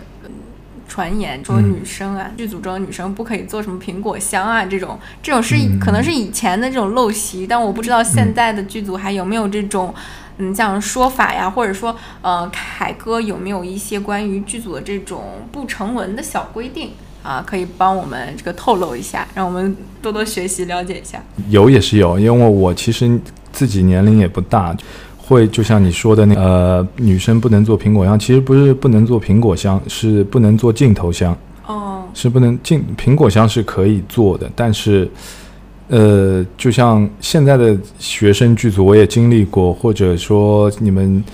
[0.86, 9.92] 传言说女生啊，剧组中的女生不可以做什么苹果香啊这种，这种是可能是以前的这种陋习，但我不知道现在的剧组还有没有这种。
[10.38, 16.90] 嗯，像说法呀，或者说，呃，凯哥有没有一些关于剧组的这种不成文的小规定
[17.24, 17.42] 啊？
[17.44, 21.20] 可以帮我们这个透露一下，让我们多多学习了解一下。
[21.48, 23.20] 有也是有，因为我其实
[23.52, 24.76] 自己年龄也不大，
[25.16, 31.36] 会就像你说的那呃，女生不能做苹果香，其实不是不能做苹果香，是不能做镜头香。
[31.66, 35.10] 哦，是不能镜苹果香是可以做的，但是。
[35.88, 41.24] 呃，就像现在的学生剧组，我也经历过，或者说你们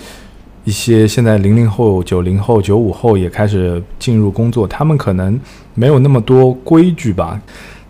[0.63, 5.39] 一些现在零零后、九零后、九五后也开始进入工作，他们可能
[5.75, 7.41] 没有那么多规矩吧。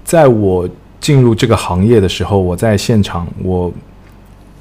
[0.05, 0.66] 在我
[1.00, 3.70] 进入这个行业的时候，我在现场，我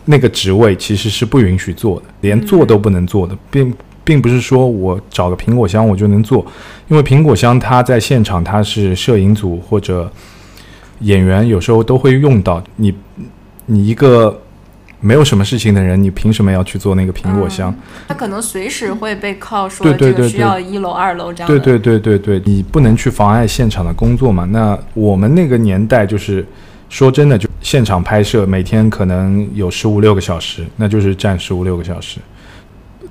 [0.04, 6.46] 那个职位其实是不允许做的，连做都不能做的，并并不是说我找个苹果箱我就能做，
[6.90, 10.12] 因为苹果箱它在现场它是摄影组或者。
[11.04, 12.94] 演员有时候都会用到你，
[13.68, 14.42] 你一个
[15.00, 17.74] 没有什么事情的人，你凭什么要去做那个苹果箱？
[18.08, 21.48] 他可能随时会被靠说这个需要一楼、二楼这样。
[21.48, 24.46] 对对对对对，你不能去妨碍现场的工作嘛？
[24.46, 26.46] 那我们那个年代就是
[26.88, 32.20] 说真的，就现场拍摄，每天可能有十五六个小时，那就是站十五六个小时。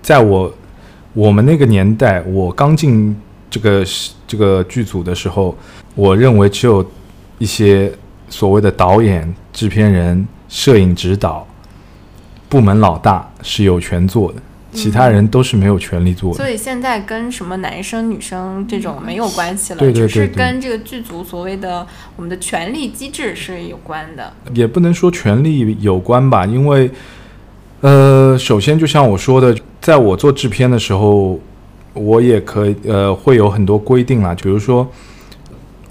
[0.01, 0.53] 在我
[1.13, 3.15] 我们那个年代，我刚进
[3.51, 3.85] 这个
[4.27, 5.55] 这个剧组的时候，
[5.95, 6.85] 我认为只有。
[7.43, 7.93] 一些
[8.29, 11.45] 所谓的导演、制片人、摄影指导
[12.49, 14.41] 部门老大是有权做的，
[14.73, 16.37] 其他人都是没有权利做的。
[16.37, 24.33] 所以现在跟什么男生女生这种没有关系了，只是跟这个剧组所谓的我们的权力机制是有关的。
[24.55, 26.89] 也不能说权力有关吧，因为
[27.81, 31.41] 呃，首先就像我说的，在我做制片的时候，
[31.93, 34.89] 我也可以呃会有很多规定啦，比如说。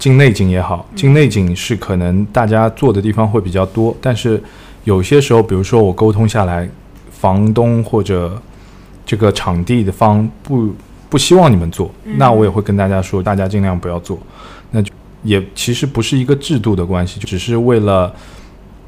[0.02, 4.42] 进内景也好，进内景是可能大家做的地方会比较多，但是
[4.82, 6.68] 有些时候，比如说我沟通下来，
[7.12, 8.36] 房东或者
[9.06, 10.74] 这个场地的方不
[11.08, 14.18] 不希望你们做，那我也会跟大家说，大家尽量不要做。
[14.72, 18.12] 那就也其实不是一个制度的关系，只是为了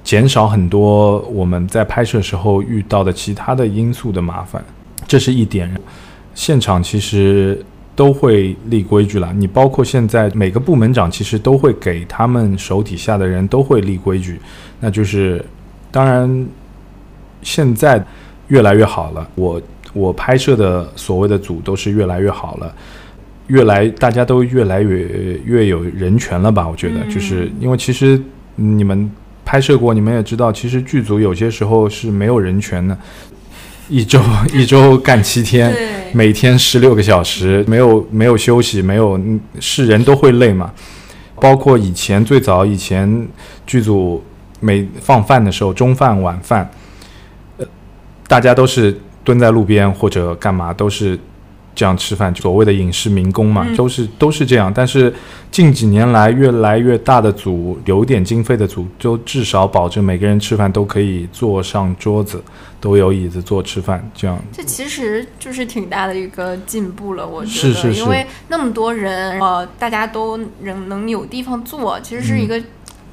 [0.02, 4.64] 减少很多我们在拍摄时候遇到的其他的因素的麻烦，
[5.06, 5.72] 这是一点。
[6.34, 7.64] 现场其实。
[7.96, 9.32] 都会立规矩了。
[9.36, 14.40] 你包括现在每个部门长，其实都会给他们手底下的人都会立规矩。
[14.80, 15.44] 那就是，
[15.90, 16.46] 当然，
[17.42, 18.04] 现在
[18.48, 19.28] 越来越好了。
[19.34, 19.60] 我
[19.92, 22.74] 我拍摄的所谓的组都是越来越好了，
[23.46, 26.68] 越来大家都越来越越有人权了吧？
[26.68, 28.20] 我觉得，就是因为其实
[28.56, 29.10] 你们
[29.44, 32.98] 拍摄过，你们也知道，其实剧组有些时候是没有人权的。
[33.88, 34.20] 一周
[34.52, 35.74] 一周干七天，
[36.12, 40.72] 每天十六个小时，没有没有休息，没有嗯是人都会累嘛。
[41.40, 43.28] 包括以前最早以前
[43.66, 44.22] 剧组
[44.60, 46.70] 每放饭的时候，中饭晚饭，
[47.58, 47.66] 呃，
[48.26, 51.18] 大家都是蹲在路边或者干嘛，都是
[51.74, 54.72] 这样吃饭，所谓的影视民工嘛，嗯都是都是这样。
[54.74, 55.12] 但是
[55.50, 62.42] 近几年来，越来越大的组，有点经费的组，就至少保证每个人吃饭都可以坐上桌子，
[62.80, 72.62] 都有椅子坐吃饭，这样这其实就是挺大的一个进步了，我觉得，是是是因为那么多人，呃，大家都能能有地方坐，其实是一个。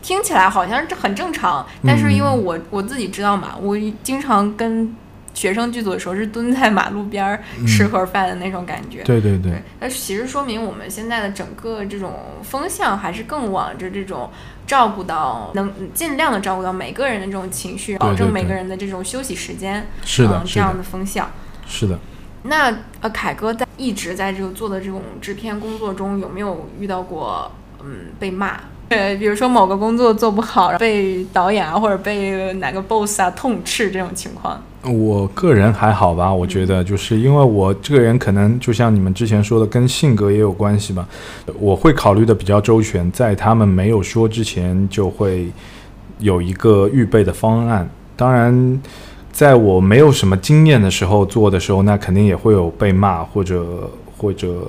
[0.03, 4.91] 听起来好像这很正常，但是因为我我自己知道嘛，我经常跟
[5.33, 9.03] 学生剧组的时候是蹲在马路边儿吃盒饭的那种感觉。
[9.03, 12.13] 对对对，那其实说明我们现在的整个这种
[12.43, 14.29] 风向还是更往着这种
[14.67, 21.31] 照顾到能尽量的照顾到每个人的这种情绪，保证每个人的这种休息时间，是的，嗯，这样的，的风向。
[21.67, 21.97] 是的。
[22.43, 27.51] 那呃，凯哥在一直在这个做的这种制片工作中，有没有遇到过
[27.83, 28.59] 嗯被骂？
[28.91, 34.61] 对， 比如说某个工作做不好，被导演啊或者被哪个 boss 啊痛斥这种情况。
[34.83, 41.07] 我个人还好吧，我觉得就是因为我这个人可能就像你们之前说的，跟性格也有关系吧。
[41.59, 45.51] 我会考虑的比较周全，在他们没有说之前，就会
[46.17, 47.87] 有一个预备的方案。
[48.17, 48.81] 当然，
[49.31, 53.87] 在我没有什么经验的时候做的时候，那肯定也会有被骂或者
[54.17, 54.67] 或者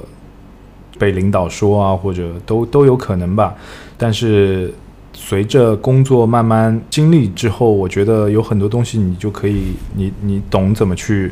[0.98, 3.54] 被领导说啊，或者都都有可能吧。
[4.02, 4.74] 但是
[5.12, 11.30] 随着工作慢慢经历之后，我觉得有很多东西你就可以，你你懂怎么去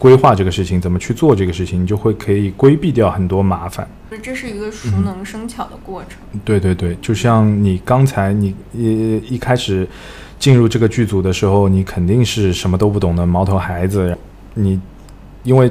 [0.00, 3.88] 规划这个事情，怎么去做这个事情，你就会可以规避掉很多麻烦。
[4.20, 6.18] 这是一个熟能生巧的过程。
[6.44, 9.86] 对对对，就像你刚才你一一开始
[10.40, 14.18] 进入这个剧组的时候，你肯定是什么都不懂的毛头孩子。
[14.54, 14.80] 你
[15.44, 15.70] 因为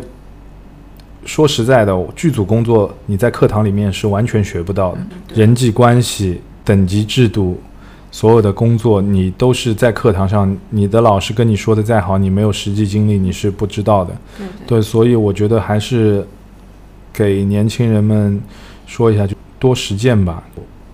[1.27, 4.99] 说实在的，剧组工作你在课堂里面是完全学不到的。
[5.35, 7.59] 人际关系、等级制度，
[8.11, 14.15] 所有的工作你都是在课堂上，你的老师跟你说的再好，你没有实际经历，你是不知道的。
[14.37, 16.25] 对对对，所以我觉得还是
[17.11, 18.41] 给年轻人们
[18.85, 20.41] 说一下，就多实践吧，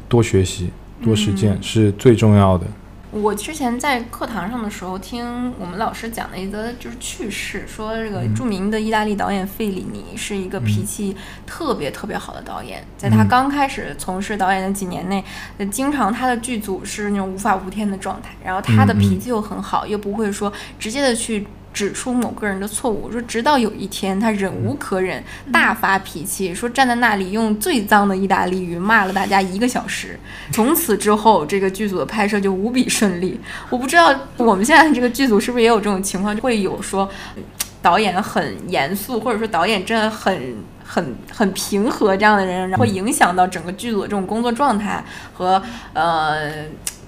[0.10, 0.70] 多学习，
[1.04, 2.66] 多实践、嗯是最重要的。
[3.14, 8.34] 我之前在课堂上的时候，听我们老师讲了一个就是趣事，说这个嗯。
[8.34, 13.28] 著名的意大利导演费里尼是一个脾气特别特别好的导演，在他嗯。
[13.28, 15.24] 刚开始从事导演的几年内，
[15.60, 21.46] 呃经常他的剧组是那种无法无天的状态，然后他的脾气又很好，又不会说直接的去。
[21.74, 25.22] 指出某个人的错误，说直到有一天他忍无可忍，
[25.52, 30.20] 大发脾气，说站在那里用最脏的意大利语骂了大家一个小时。
[30.52, 33.40] 从此之后，这个剧组的拍摄就无比顺利。
[33.70, 37.44] 我不知道我们现在这个剧组是不是也有这种情况，会有说嗯
[37.82, 40.56] 导演很严肃，或者说导演真的很
[40.86, 45.04] 很很平和这样的人，会影响到整个剧组的这种工作状态
[45.34, 45.62] 和
[45.94, 46.66] 呃。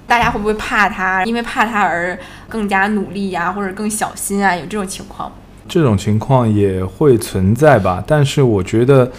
[0.08, 1.24] 大家会不会怕他？
[1.26, 4.56] 因为怕他而更加努力呀、或者更小心啊？
[4.56, 5.36] 有这种情况吗？
[5.68, 9.12] 这种情况也会存在吧，但是我觉得，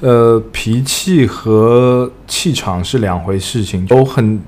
[0.00, 3.86] 呃，脾气和气场是两回事情。
[3.88, 4.38] 有很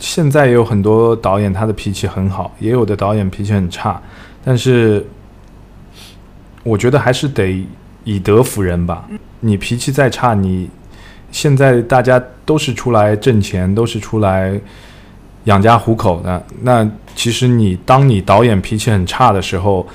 [0.00, 4.02] 现在也有很多导演他的脾气很好，也有的导演脾气很差，
[4.44, 5.06] 但是
[6.64, 7.64] 我觉得还是得
[8.02, 9.04] 以德服人吧。
[9.38, 10.68] 你脾气再差，你
[11.30, 14.60] 现在大家都是出来挣钱，都是出来
[15.44, 16.44] 养家糊口的。
[16.62, 19.86] 那其实你当你导演脾气很差的时候，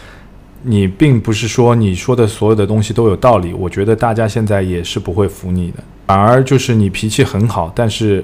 [0.64, 8.24] 你并不是说你说的所有的东西都有道理，我觉得大家现在也是不会服你的，反而就是你脾气很好，但是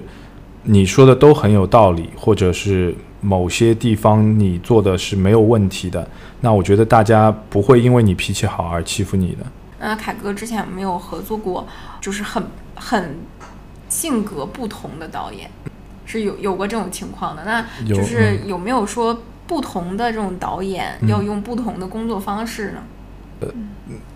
[0.63, 6.07] 你说的都很有道理，或者是某些地方你做的是没有问题的，
[6.41, 9.45] 那我觉得大家不会因为你脾气好而欺负你的。
[9.79, 11.65] 那凯哥之前没有合作过，
[12.01, 12.43] 就是很
[12.75, 13.17] 很
[13.87, 15.49] 性格不同的导演？
[16.05, 17.43] 是有有过这种情况的？
[17.45, 22.77] 那就是有没有说不同的这种导演嗯要用不同的工作方式呢？
[23.41, 23.47] 呃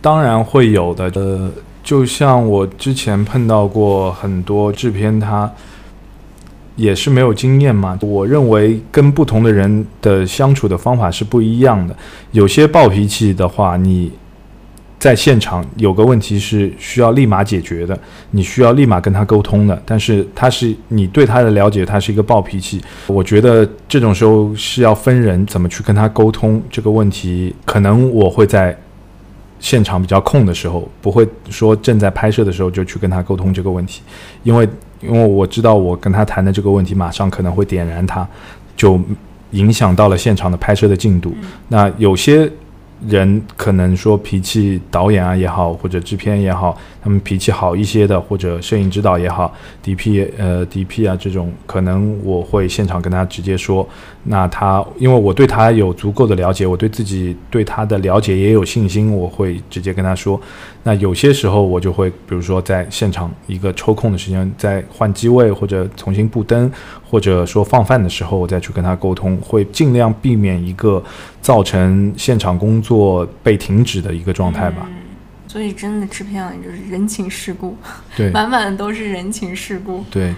[0.01, 1.51] 当然会有的，呃，
[1.83, 5.51] 就像我之前碰到过很多制片，他
[6.75, 7.99] 也是没有经验嘛。
[8.01, 11.95] 我认为跟不同的人的相处的方法是不一样的。
[12.31, 14.11] 有些暴脾气的话，你
[14.99, 17.97] 在现场有个问题是需要立马解决的，
[18.31, 19.81] 你需要立马跟他沟通的。
[19.85, 27.55] 但是他是你对他的了解，他是一个暴脾气，我觉得这种时候是要分人怎么去跟他沟通这个问题。
[27.63, 28.77] 可能我会在
[29.61, 34.01] 现场比较空的时候，不会说正在拍摄的时候就去跟他沟通这个问题，
[34.43, 34.67] 因为
[35.01, 38.27] 因为我知道我跟他谈的这个问题马上可能会点燃他，
[38.75, 38.99] 就
[39.51, 41.33] 影响到了现场的拍摄的进度。
[41.69, 42.51] 那有些
[43.07, 53.87] 人可能说脾气，导演啊也好，或者制片也好，他们脾气好一些的，或者摄影指导也好，DP 呃 DP 啊这种，可能我会现场跟他直接说，
[54.23, 60.39] 那他因为我对他有足够的了解，我对自己对他的了解也有信心，我会直接跟他说。
[60.83, 66.71] 那有些时候我就会，比如说在现场一个抽空的时间，在换机位或者重新布灯，
[67.09, 71.03] 或者说放饭的时候，我再去跟他沟通，会尽量避免一个
[71.41, 74.85] 造成现场工作被停止的一个状态吧。
[74.87, 74.95] 嗯
[75.51, 77.75] 所以真的制片啊，就是人情世故，
[78.15, 80.05] 对 满满的都是人情世故。
[80.11, 80.31] 对，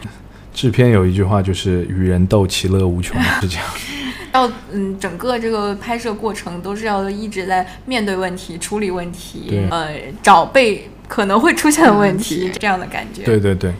[0.53, 3.65] 制片有一句话就是“与人斗，其乐无穷”，是这样。
[4.33, 9.89] 要嗯，整个这个拍摄过程都是要一直在面对问题、处理问题，呃，
[10.23, 13.23] 找被可能会出现的问题，这样的感觉。
[13.23, 13.73] 对对对，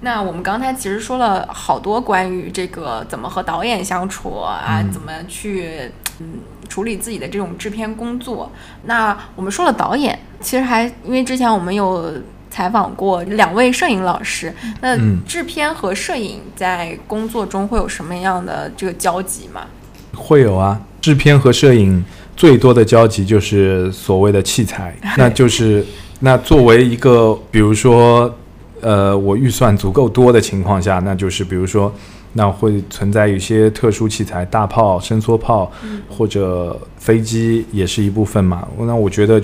[0.00, 5.90] 那我们刚才其实说了好多关于这个怎么和导演相处啊，嗯怎么去
[6.20, 8.50] 嗯处理自己的这种制片工作。
[8.84, 12.12] 那我们说了导演，其实还因为之前我们有
[12.50, 19.62] 采访过两位摄影老师，那嗯制片和摄影在工作中会有什么样的这个交集吗？
[20.14, 20.80] 会有啊。
[21.00, 22.04] 制片和摄影
[22.36, 25.84] 最多的交集就是所谓的器材， 那就是
[26.20, 28.34] 那作为一个，比如说，
[28.80, 31.92] 呃，我预算足够多的情况下，那就是比如说，
[32.32, 35.70] 那会存在一些特殊器材，大炮、伸缩炮
[36.08, 38.66] 或者飞机也是一部分嘛。
[38.78, 39.42] 那我觉得。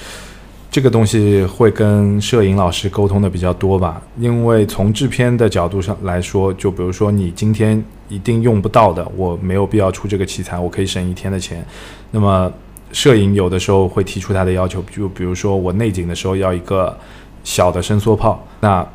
[0.69, 11.65] 这个东西会跟摄影老师沟通的比较多吧，因为从制片的角度上来说，就比如说你今天一定用不到的，我没有必要出这个器材，我可以省一天的钱。
[12.11, 12.53] 那么
[12.93, 16.95] 摄影有的时候会提出他的要求，就比如说我内景的时候要一个
[17.43, 18.87] 小的伸缩炮，那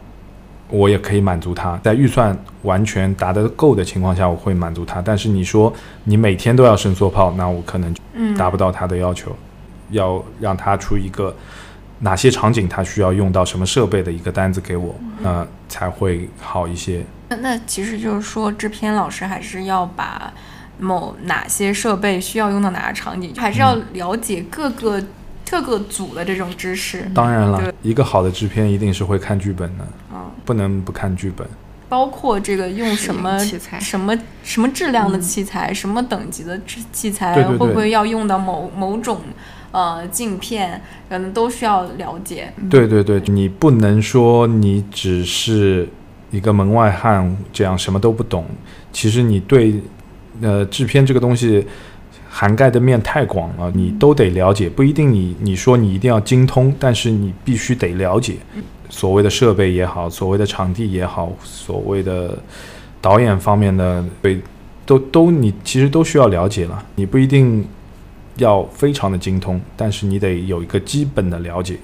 [0.72, 5.02] 我也可以满足他，在预算完全达得够的情况下，我会满足他。
[5.02, 5.72] 但是你说
[6.06, 9.36] 你每天都要伸缩炮，那我可能嗯，达不到他的要求，
[9.90, 11.36] 要让他出一个
[12.00, 17.06] 哪些场景他需要用到什么设备的一个单子给我，那、才会好一些。
[17.30, 20.34] 那那其实就是说，制片老师还是要把
[20.80, 25.02] 某哪些设备需要用到哪个场景，还是要了解各个、
[25.52, 27.06] 各个组的这种知识。
[27.14, 31.46] 当然了，一个好的制片一定是会看剧本的，嗯，不能不看剧本。
[31.90, 39.20] 包括这个用什么器材什么什么质量的器材，什么等级的器器材，对对对会不会要用到某某种
[39.74, 42.54] 呃镜片，可能都需要了解。
[42.70, 45.86] 对对对，你不能说你只是
[46.30, 48.46] 一个门外汉，这样什么都不懂。
[48.94, 49.84] 其实你对
[50.42, 51.68] 呃制片这个东西
[52.34, 54.70] 涵盖的面太广了，你都得了解。
[54.70, 58.38] 不一定你你说你一定要精通，但是你必须得了解。
[58.90, 62.38] 所谓的设备也好，所谓的场地也好，所谓的
[63.02, 64.40] 导演方面的对，
[64.86, 66.84] 都都你其实都需要了解了。
[66.96, 67.68] 你不一定
[68.38, 71.78] 要非常的精通，但是你得有一个基本的了解。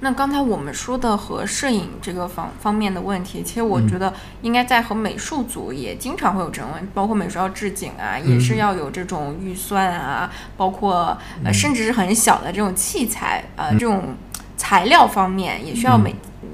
[0.00, 3.88] 那刚才我们说的和摄影这个方方面的问题，其实我嗯。
[3.88, 13.78] 觉得应该在和美术组也经常会有这种问题，包括美术要置景啊，嗯也是要有这种预算啊，包括呃甚至是很小的这种器材呃嗯。
[13.78, 14.14] 这种
[14.56, 16.00] 材料方面也需要嗯。
[16.00, 16.48] 每嗯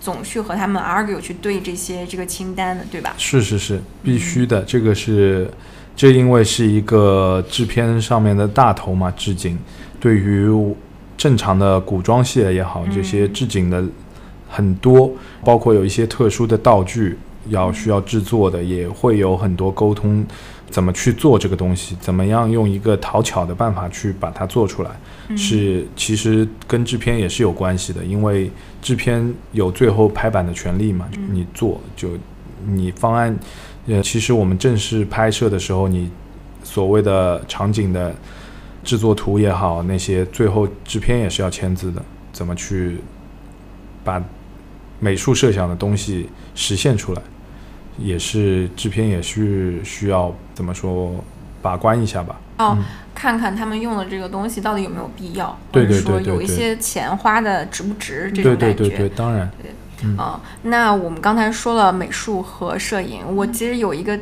[0.00, 3.12] 总去和他们 argue 去对这些这个清单的，对吧？
[3.18, 5.50] 是是是，必须的，这个是，
[5.96, 9.58] 这因为是一个制片上面的大头嘛，置景，
[9.98, 10.48] 对于
[11.16, 13.82] 正常的古装戏也好，这些置景的
[14.48, 15.10] 很多，
[15.44, 17.16] 包括有一些特殊的道具
[17.48, 20.24] 要需要制作的，也会有很多沟通，
[20.70, 24.90] 怎么去做这个东西，怎么样用一个讨巧的办法去把它做出来。
[25.36, 28.48] 是其实跟制片也是有关系的，因为
[28.80, 32.10] 制片有最后拍板的权利嘛，你做就
[32.64, 33.36] 你方案，
[33.86, 36.08] 呃，其实我们正式拍摄的时候，你
[36.62, 38.14] 所谓的场景的
[38.86, 42.00] 制作图也好，那些最后制片也是要签字的，
[42.32, 42.98] 怎么去
[44.02, 44.22] 把
[44.98, 47.20] 美术设想的东西实现出来，
[47.98, 51.12] 也是制片也是需要怎么说
[51.60, 52.40] 把关一下吧。
[52.58, 52.84] 哦嗯。
[53.16, 58.76] 看看他们用的这个东西到底有没有必要，对对或者说对有一些钱花的值不值这对种感觉。
[58.76, 59.50] 对对对，当然，
[60.18, 64.20] 啊、那我们刚才说了美术和摄影，我其实有一个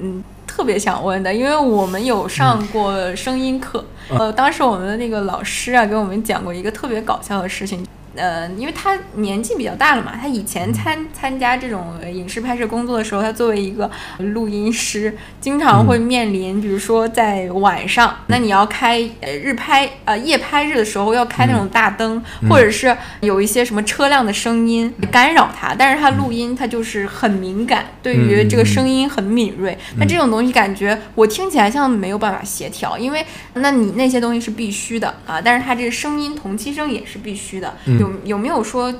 [0.00, 7.86] 嗯特别想问的，因为我们有上过声音课，呃，当时我们的那个老师啊给我们讲过一个特别搞笑的事情。
[8.16, 38.92] 呃，因为他年纪比较大了嘛，他以前参参加这种影视拍摄工作的时候，他作为一个录音师，经常会面临，比如说在晚上，那你要开呃日拍呃夜拍日的时候要开那种大灯，或者是有一些什么车辆的声音干扰他，但是他录音他就是很敏感，对于这个声音很敏锐，那这种东西感觉我听起来像没有办法协调，因为那你那些东西是必须的啊，但是他这个声音同期声也是必须的，有有没有说？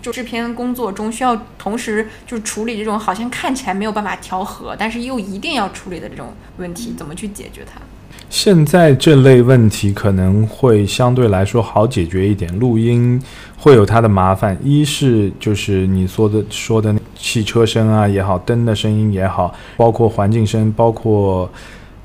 [0.00, 7.80] 就制片工作中需要同时就处理这种好像看起来没有办法调和，但是又一定要处理的这种问题，怎么去解决它？
[8.28, 12.52] 现在这类问题可能会相对来说好解决一点。
[12.58, 13.22] 录音
[13.56, 21.48] 会有它的麻烦，一是就是你说的说的汽车声啊也好，灯的声音也好，包括环境声，包括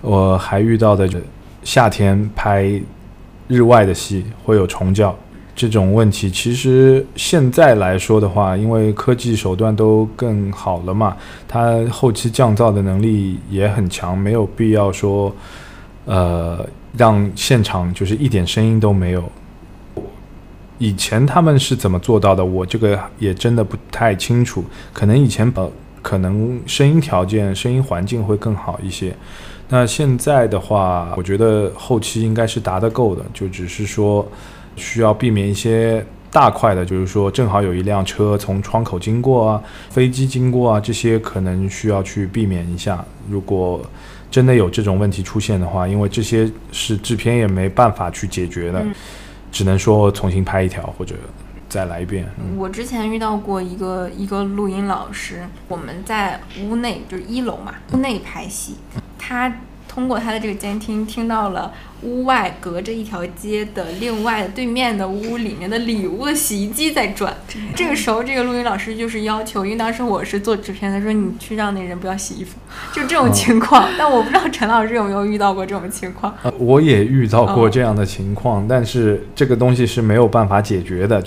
[0.02, 1.10] 我还遇到的
[1.64, 2.80] 夏天拍
[3.48, 5.18] 日外的戏会有虫叫。
[5.58, 15.36] 这种问题其实现在来说的话，因为科技手段都更好了嘛，它后期降噪的能力也很强，没有必要说，
[16.06, 16.64] 呃，
[16.96, 19.24] 让现场就是一点声音都没有。
[20.78, 22.46] 以前他们是怎么做到的？
[22.46, 24.64] 我这个也真的不太清楚。
[24.94, 25.68] 可能以前呃，
[26.04, 29.12] 可能声音条件、声音环境会更好一些。
[29.70, 34.24] 那现在的话，我觉得后期应该是达得够的，就只是说。
[34.78, 43.04] 需要避免一些大块的，就是说正好有一辆车从窗口经过啊，飞机经过啊，这些可能需要去避免一下。
[43.30, 43.82] 如果
[44.30, 48.86] 真的有这种问题出现的话，因为这些是制片也没办法去解决的，
[49.52, 51.16] 只能说重新拍一条或者
[51.68, 52.26] 再来一遍。
[52.58, 58.76] 我之前遇到过一个一个录音老师，我们在屋内就是一楼嘛，屋内拍戏，
[59.18, 59.52] 他。
[59.98, 61.74] 通过他的这个监听，听到了
[62.04, 67.36] 屋外隔着一条街的另外对面的屋里面的里屋的洗衣机在转。
[67.76, 72.60] 这个时候，这个录音老师就是要求，因为当时我是做制片，的说你去让那人不要洗衣服，
[72.94, 73.90] 就这种情况。
[73.98, 76.32] 但我不知道陈老师有没有遇到过这种情况。
[76.44, 81.24] 呃，我也遇到过这样的情况，但是这个东西是没有办法解决的。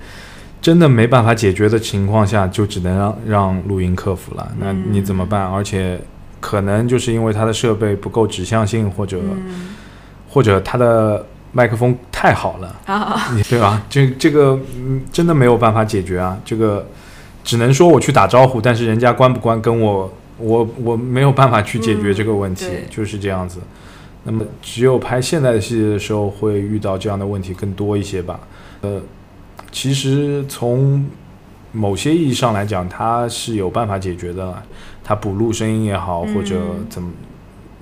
[0.63, 4.53] 真的没办法解决的情况下，就只能让让录音客服了。
[4.61, 5.43] 那你怎么办？
[5.45, 6.01] 而且。
[6.41, 9.21] 可能就是因为它的设备不够指向性，或者
[10.29, 12.77] 或者它的麦克风太好了，
[13.49, 13.83] 对吧？
[13.91, 14.59] 这这个
[15.13, 16.39] 真的没有办法解决啊！
[16.45, 16.87] 这个
[17.43, 23.59] 只能说我去打招呼，但是人家关不关跟我我我没有办法去解决这个问题，就是这样子。
[24.23, 28.39] 那么只有拍现代的戏的时候会遇到这样的问题更多一些吧？
[28.83, 29.01] 呃，
[29.73, 31.05] 其实从
[31.73, 34.63] 某些意义上来讲，它是有办法解决的。
[35.11, 37.11] 它补录声音也好，或者怎么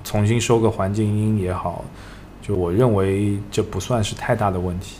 [0.03, 1.85] 重新收个环境音也好，
[2.41, 4.95] 就我认为这不算是太大的问题。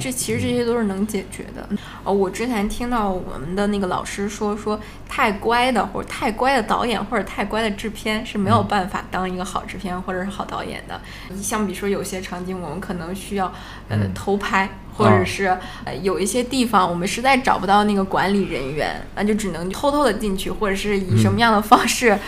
[0.00, 1.68] 这其实这些都是能解决的。
[2.02, 11.00] 哦，我之前听到我们的那个老师说，说太乖的或者太乖的导演或者太乖的制片是没有办法当一个好制片或者是好导演的。
[11.36, 13.52] 相比说有些场景，我们可能需要
[13.88, 14.68] 呃偷拍。
[15.00, 15.46] 或者是
[15.84, 22.18] 呃有一些地方我们实在找不到那个管理人员，那就只能偷偷的进去，或者是以什么样的方式，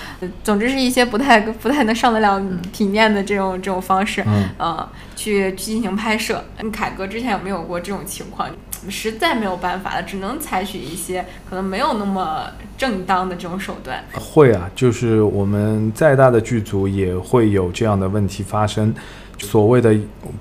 [0.42, 2.42] 总之是一些不太不太能上得了
[2.72, 4.24] 体面的这种这种方式，
[4.56, 6.44] 呃，去进行拍摄。
[6.72, 8.48] 凯哥之前有没有过这种情况？
[8.88, 12.46] 实在没有办法了，只能采取一些可能没有那么
[12.76, 14.04] 正当的这种手段。
[14.14, 18.92] 会啊，就是我们再大的剧组也会有这样的问题发生。
[19.38, 19.92] 所谓的，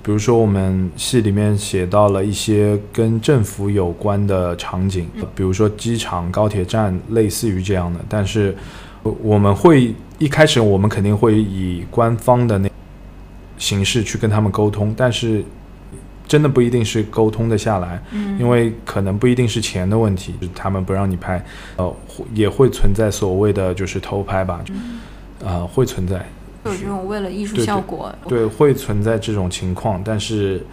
[0.02, 7.98] 比如说我们戏里面写到了一些跟政府有关的场景，比如说机场、高铁站，类似于这样的。
[8.08, 8.54] 但是
[9.02, 12.70] 我们会一开始我们肯定会以官方的那
[13.58, 15.44] 形式去跟他们沟通，但是
[16.28, 18.00] 真的不一定是沟通的下来，
[18.38, 21.44] 因为可能不一定是钱的问题，他们不让你拍，
[21.76, 21.96] 呃，
[22.32, 24.64] 也会存在所谓的就是偷拍吧，
[25.44, 26.24] 呃，会存在。
[26.64, 30.64] 有这种为了艺术效果，对，会存在这种情况，但是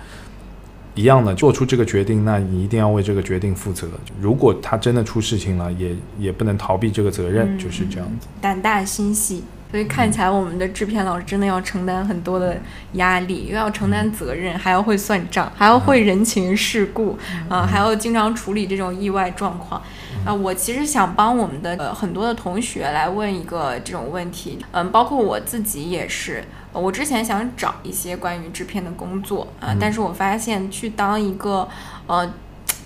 [0.96, 3.88] 一样的做出这个决定，那你一定要为这个决定负责。
[4.22, 8.28] 如果他真的出事情了，也也不能逃避这个责任，就是这样子。
[8.42, 9.44] 胆大心细。
[9.72, 12.60] 所以看起来我们的制片老师真的要承担很多的
[12.94, 17.16] 压力，又要承担责任，还要会算账，还要会人情世故
[17.48, 19.80] 啊，还要经常处理这种意外状况
[20.26, 20.34] 啊。
[20.34, 26.43] 我其实想帮我们的呃很多的同学来问一个这种问题，嗯，包括我自己也是，
[26.74, 31.68] 我之前想找一些关于制片的工作啊，但是我发现去当一个
[32.07, 32.32] 呃。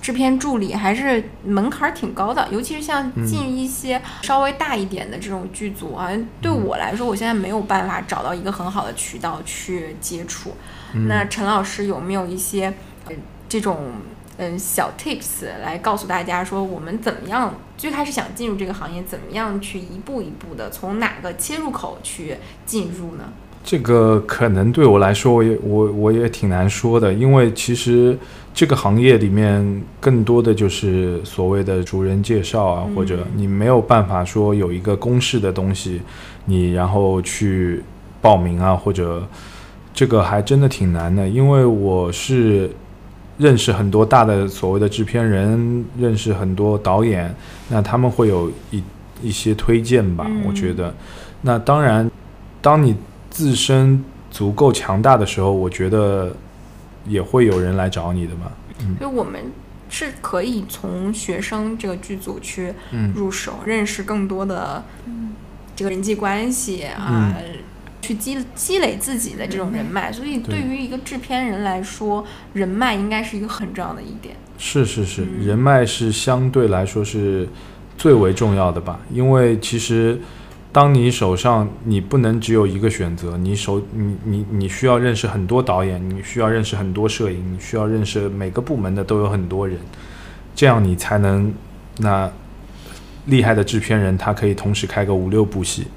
[0.01, 6.11] 制片助理还是门槛挺高的，尤其是像进一些稍微大一点的这种剧组啊，
[6.41, 10.57] 对我来说，我现在没有办法找到一个很好的渠道去接触。
[11.07, 12.65] 那陈老师有没有一些
[13.05, 13.15] 呃
[13.47, 13.93] 这种
[14.38, 23.24] 嗯小 tips 来告诉大家，说我们怎么样最开始想进入这个行业，怎么样去一步一步的从哪个切入口去进入呢？
[23.64, 28.18] 这个可能对我来说，我也我我也挺难说的，因为其实
[28.54, 36.02] 这个行业里面更多的就是所谓的熟人介绍啊，嗯或者你没有办法说有一个公式的东西，
[36.44, 37.82] 你然后去
[38.22, 39.26] 报名啊，或者
[39.94, 42.70] 这个还真的挺难的，因为我是
[43.38, 47.36] 认识很多大的所谓的制片人，认识很多导演，
[47.70, 48.84] 那他们会有一
[49.22, 50.44] 一些推荐吧，嗯。
[50.48, 50.94] 我觉得。
[51.42, 52.10] 那当然，
[52.62, 52.96] 当你
[53.30, 56.36] 自身足够强大的时候，我觉得
[57.08, 58.52] 也会有人来找你的嘛。
[59.00, 59.42] 所以我们
[59.90, 64.84] 是可以从学生这个剧组去嗯入手，认识更多的
[65.76, 67.34] 这个人际关系啊，
[68.04, 70.12] 去积积累自己的这种人脉。
[70.12, 74.36] 所以对对于一个制片人来说，人脉应该是一个很重要的一点。
[74.58, 77.47] 是是是，嗯人脉是相对来说是
[77.97, 80.20] 最为重要的吧，因为其实
[80.72, 89.78] 当你手上你不能只有一个选择，你手你你你需要认识很多导演，你需要认识很多摄影，你需要认识每个部门的都有很多人，
[90.56, 91.54] 这样你才能
[91.97, 92.32] 那
[93.26, 95.88] 厉害的制片人他可以同时开个五六部戏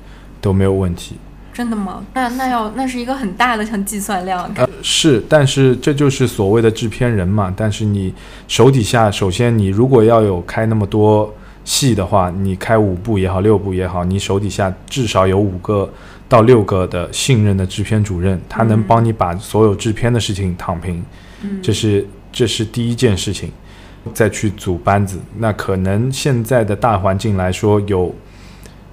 [0.41, 1.17] 都没有问题。
[1.57, 2.05] 真的吗？
[2.13, 4.47] 那那要那是一个很大的像计算量。
[4.57, 7.51] 呃，是，但是这就是所谓的制片人嘛。
[7.57, 8.13] 但是你
[8.47, 11.35] 手底下，首先你如果要有开那么多
[11.65, 15.91] 戏的话，你开五部也好，六部也好，你手底下至少有五个
[16.29, 21.03] 到六个的信任的制片主任，他能嗯帮你把所有制片的事情躺平，
[21.43, 23.51] 嗯，这是这是第一件事情。
[24.15, 28.15] 再去组班子，那可能现在的大环境来说，有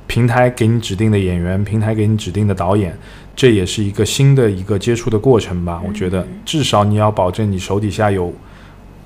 [0.07, 2.95] 平台给你指定的演员，平台给你指定的导演，
[3.35, 5.81] 这也是一个新的一个接触的过程吧。
[5.87, 8.33] 我觉得嗯至少你要保证你手底下有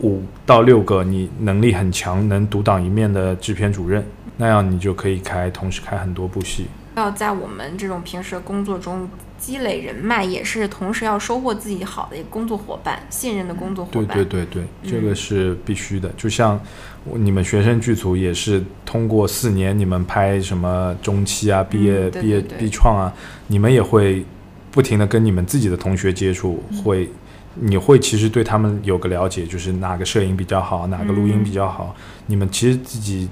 [0.02, 4.04] 五到六个你能力很强、能独当一面的制片主任，
[4.38, 6.66] 那样你就可以开同时开很多部戏。
[7.00, 14.18] 要在我们这种平时的工作中积累人脉，也是同时要收获自己好的一个工作伙伴、信任的工作伙对伴。
[14.18, 16.10] 对对对，这个嗯是必须的。
[16.18, 16.60] 就像
[17.14, 23.14] 你们学生剧组也是通过四年，你们拍什么中期啊、毕业、嗯对毕业对对毕创啊，
[23.48, 24.26] 你们也会
[24.72, 27.10] 不停的跟你们自己的同学接触，嗯会
[27.54, 31.95] 你会其实对他们有个了解，就是哪个摄影比较好，哪个录音嗯比较好，
[32.26, 33.30] 你们其实自己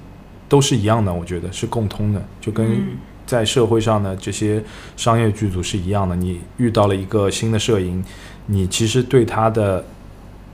[0.47, 4.63] 都是一样的，我觉得是共通的，就跟嗯在社会上的这些
[4.95, 6.15] 商业剧组是一样的。
[6.15, 8.03] 你遇到了一个新的摄影，
[8.47, 9.84] 你其实对他的，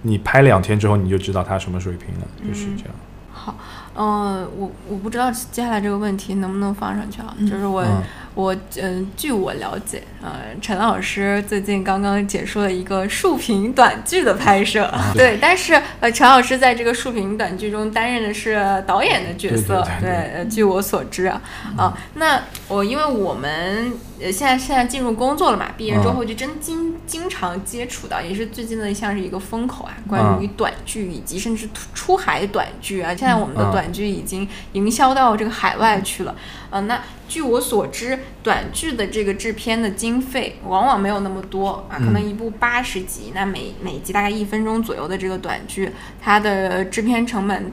[0.03, 2.93] 你拍两天之后你就知道他什么水平了，就是嗯这样。
[3.33, 3.55] 好，
[3.95, 7.33] 嗯、我我不知道接下来这个问题能不能放上去啊？
[7.37, 8.03] 嗯就是我、嗯
[8.33, 21.41] 我嗯、据我了解，呃，陈老师最近刚刚结束了一个竖屏短剧的拍摄，啊对，但是呃，陈老师在这个竖屏短剧中担任的是导演的角色，对对对对呃，据我所知啊，
[21.75, 36.33] 啊，那我因为我们呃现在现在进入工作了嘛，毕业之嗯后就真经经常接触到，也是最近的像是一个风口啊，关于嗯短剧以及甚至出出海短剧啊，现在我们的嗯短剧已经营销到这个海外去了。
[36.69, 36.97] 呃，那
[37.31, 45.89] 据我所知，短剧的这个制片的经费往往没有那么多啊，可能嗯一部八十集，那每每集大概一分钟左右的这个短剧，
[46.21, 47.71] 它的制片成本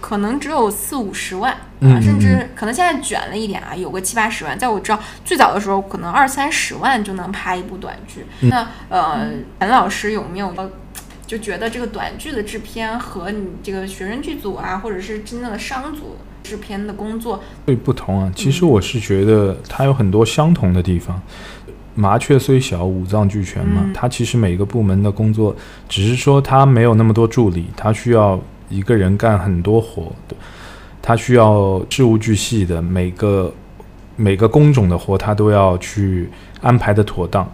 [0.00, 4.58] 可能只有四五十万啊，甚至可能现在卷了一点啊，有个七八十万。
[4.58, 8.24] 在我知道最早的时候，可能二三十万就能拍一部短剧。
[8.40, 9.28] 嗯那呃，
[9.60, 10.54] 陈老师有没有
[11.26, 16.16] 就觉得这个短剧的制片和你这个学生剧组啊，或者是真正的商组
[16.48, 18.32] 制片的工作，会不同啊。
[18.34, 21.20] 其实嗯我是觉得它有很多相同的地方。
[21.94, 23.82] 麻雀虽小，五脏俱全嘛。
[23.84, 25.54] 嗯它其实每个部门的工作，
[25.90, 28.40] 只是说它没有那么多助理，它需要
[28.70, 30.34] 一个人干很多活的，
[31.02, 33.52] 它需要事无巨细的每个
[34.16, 36.30] 每个工种的活，它都要去
[36.62, 37.46] 安排的妥当。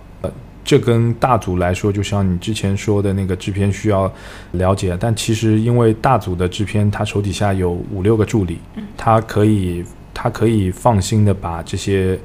[0.65, 4.11] 呃，这跟大组来说，就像你之前说的那个制片需要
[4.53, 8.59] 了解，但其实因为大组的制片，他手底下有五六个助理，
[8.97, 12.19] 他可以他可以放心的把这些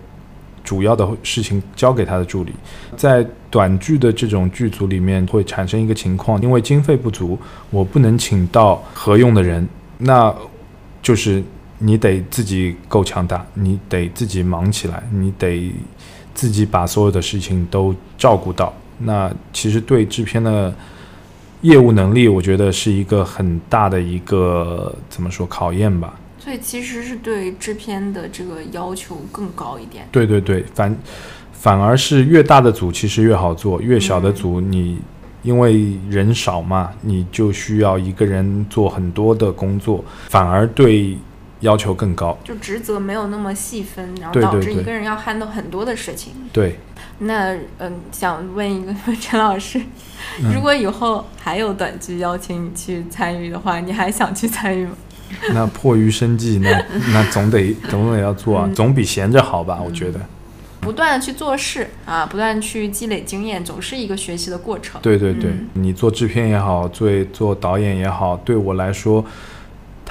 [0.64, 2.54] 主要的事情交给他的助理。
[2.96, 7.38] 在短剧的这种剧组里面，会产生一个情况，因为经费不足，
[7.70, 9.68] 我不能请到合用的人，
[9.98, 10.34] 那
[11.02, 11.44] 就是
[11.78, 15.72] 你得自己够强大，你得自己忙起来，你得
[16.40, 18.74] 自己把所有的事情都照顾到。
[19.00, 20.74] 那其实对制片的
[21.64, 26.18] 业务能力，我觉得是一个很大的一个怎么说考验吧。
[26.38, 30.08] 所以其实是对制片的这个要求更高一点。
[30.14, 30.98] 对对对，反
[31.52, 34.98] 反而是越大的组其实越好做，越小的组你
[35.44, 41.18] 因为人少嘛，你就需要一个人做很多的工作，反而对
[41.62, 42.38] 要求更高。
[42.44, 46.34] 就职责没有那么细分，然后导致一个人要 handle 很多的事情。
[46.54, 46.78] 对，
[47.20, 49.80] 那嗯，想问一个 陈老师，
[50.42, 54.94] 嗯如果以后还有短剧邀请你去参与的话，你还想去参与吗？
[55.54, 56.70] 那迫于生计，那
[57.14, 59.80] 那总得总得要做啊，总比闲着好吧？
[59.84, 60.20] 我觉得。
[60.82, 65.00] 不断的去做事啊，不断去积累经验，总是一个学习的过程。
[65.02, 69.24] 对对对，嗯你做制片也好，做做导演也好，对我来说，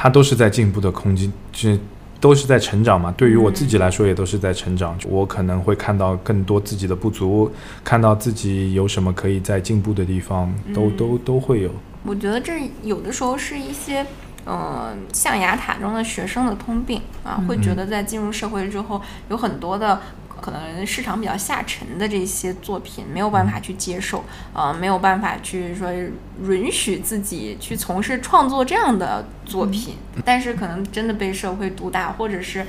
[0.00, 1.76] 它都是在进步的空间，这
[2.20, 3.12] 都是在成长嘛。
[3.16, 4.96] 对于我自己来说，也都是在成长。
[5.08, 7.50] 我可能会看到更多自己的不足，
[7.82, 11.70] 看到自己有什么可以在进步的地方，都嗯都都会有。
[12.04, 14.06] 我觉得这有的时候是一些，
[14.44, 20.00] 呃，象牙塔中的学生的通病啊，会觉得在进入社会之后，有很多的
[20.40, 25.88] 可能市场比较下沉的这些作品没有办法去接受，呃，没有办法去说
[26.46, 32.66] 允许自己去从事创作这样的作品，但是可能真的被社会毒打，或者是。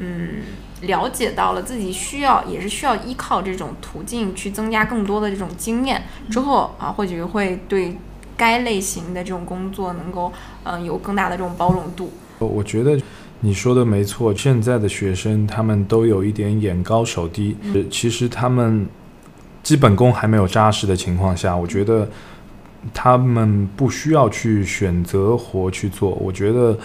[0.00, 0.42] 嗯，
[0.82, 7.98] 了解到了自己需要，也是需要依靠这种途径去增加更多的这种经验之后啊，或许会对
[8.36, 12.12] 该类型的这种工作能够嗯、呃有更大的这种包容度。
[12.38, 12.96] 我觉得
[13.40, 18.84] 你说的没错，现在的学生他们都有一点眼高手低，呃其实他们
[19.62, 22.08] 基本功还没有扎实的情况下，我觉得
[22.92, 26.10] 他们不需要去选择活去做。
[26.20, 26.76] 我觉得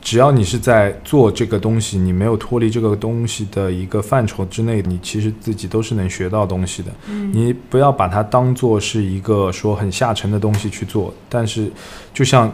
[0.00, 6.92] 只要你是在做这个东西，你没有脱离这个东西的一个范畴之内，你其实自己都是能学到东西的。
[7.08, 11.68] 嗯你不要把它当做是一个说很下沉的东西去做，但是
[12.14, 12.52] 就像。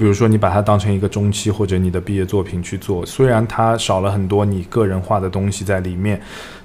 [0.00, 6.18] 比如说，你把它当成一个中期或者你的毕业作品去做，虽然它少了很多你个人化的东西在里面，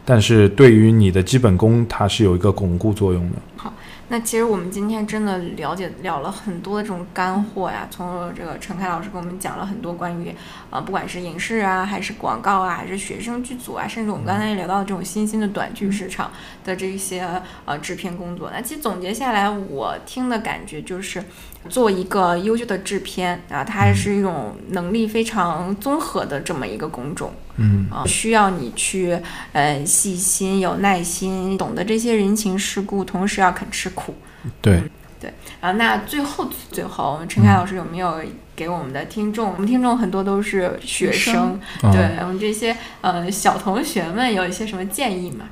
[0.05, 3.35] 但是对于你的基本功，它是有一个巩固作用的。
[3.57, 3.73] 好
[4.07, 10.29] 那其实我们今天真的了解了了很多的这种干货呀，从这个陈凯老师给我们讲了很多关于
[10.69, 16.31] 啊、呃不管是影视啊，还是广告啊，还是学生剧组啊，甚至我们刚才也聊到这种新兴的短剧市场
[16.63, 17.27] 的这些
[17.65, 18.49] 呃制片工作。
[18.53, 21.21] 那其实总结下来，我听的感觉就是，
[21.69, 27.33] 做一个优秀的制片啊，它还是一种能力非常综合的这么一个工种。
[27.57, 29.17] 嗯，啊，需要你去
[29.53, 34.13] 呃细心、有耐心，懂得这些人情世故，同时要肯吃苦。
[34.61, 34.83] 对
[35.19, 38.21] 对，啊，那最后最后，陈凯老师有没有
[38.55, 39.53] 给我们的听众？
[39.53, 45.45] 我们听众很多都是学学生，嗯对我们这些呃小同学们有一些什么建议吗？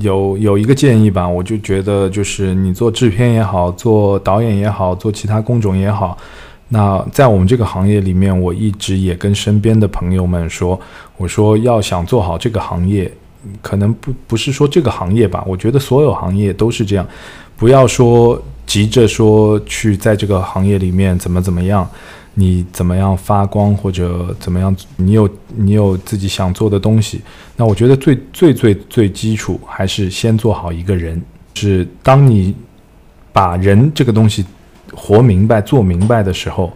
[0.00, 6.16] 有有一个建议吧，我就觉得就是你做制片也好，做导演也好，做其他工种也好，
[6.68, 10.78] 那在我们这个行业里面，我一直也跟身边的朋友们说，
[11.16, 13.10] 我说要想做好这个行业，
[13.62, 17.06] 可能不不是说这个行业吧，我觉得所有行业都是这样，
[17.56, 21.88] 不要说急着说去在这个行业里面怎么怎么样。
[22.38, 27.22] 你怎么样发光，或者怎么样，你有你有自己想做的东西，
[27.56, 31.20] 那我觉得最最最最基础还是先做好一个人。
[31.54, 32.54] 是当你
[33.32, 34.44] 把人这个东西
[34.92, 36.70] 活明白、做明白的时候，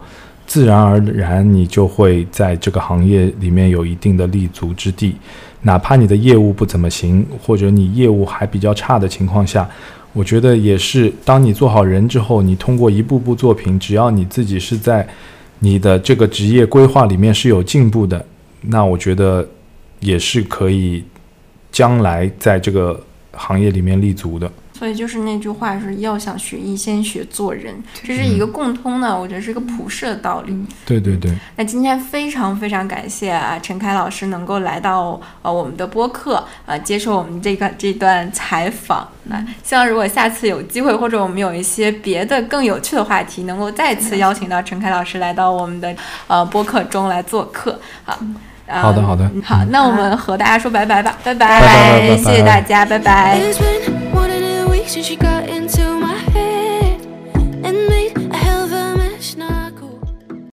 [0.47, 5.15] 自然而然你就会在这个行业里面有一定的立足之地。
[5.61, 9.69] 哪怕你的业务不怎么行，或者你业务还比较差的情况下，
[10.13, 15.07] 我觉得也是，当你做好人之后，你通过一步步作品，只要你自己是在
[15.63, 18.25] 你的这个职业规划里面是有进步的，
[18.61, 19.47] 那我觉得
[19.99, 21.03] 也是可以
[21.71, 22.99] 将来在这个
[23.33, 24.51] 行业里面立足的。
[24.81, 27.71] 所以就是那句话是要想学艺，先学做人，
[28.03, 30.65] 这是一个共通的，我觉得是一个普世的道理。
[30.87, 39.07] 对对对，那今天非常非常感谢啊，陈凯老师能够来到呃我们的播客，呃接受我们这个这段采访。
[39.25, 47.79] 那希望如果下次有机会，或者我们有一些别的更有趣的话题，能够再次邀请到陈凯老师来到我们的呃播客中来做客。
[48.03, 48.17] 好。
[48.65, 53.37] 呃好的好的嗯好，那我们和大家说拜拜吧，拜拜拜拜拜谢谢大家，拜拜。
[54.87, 55.90] she got into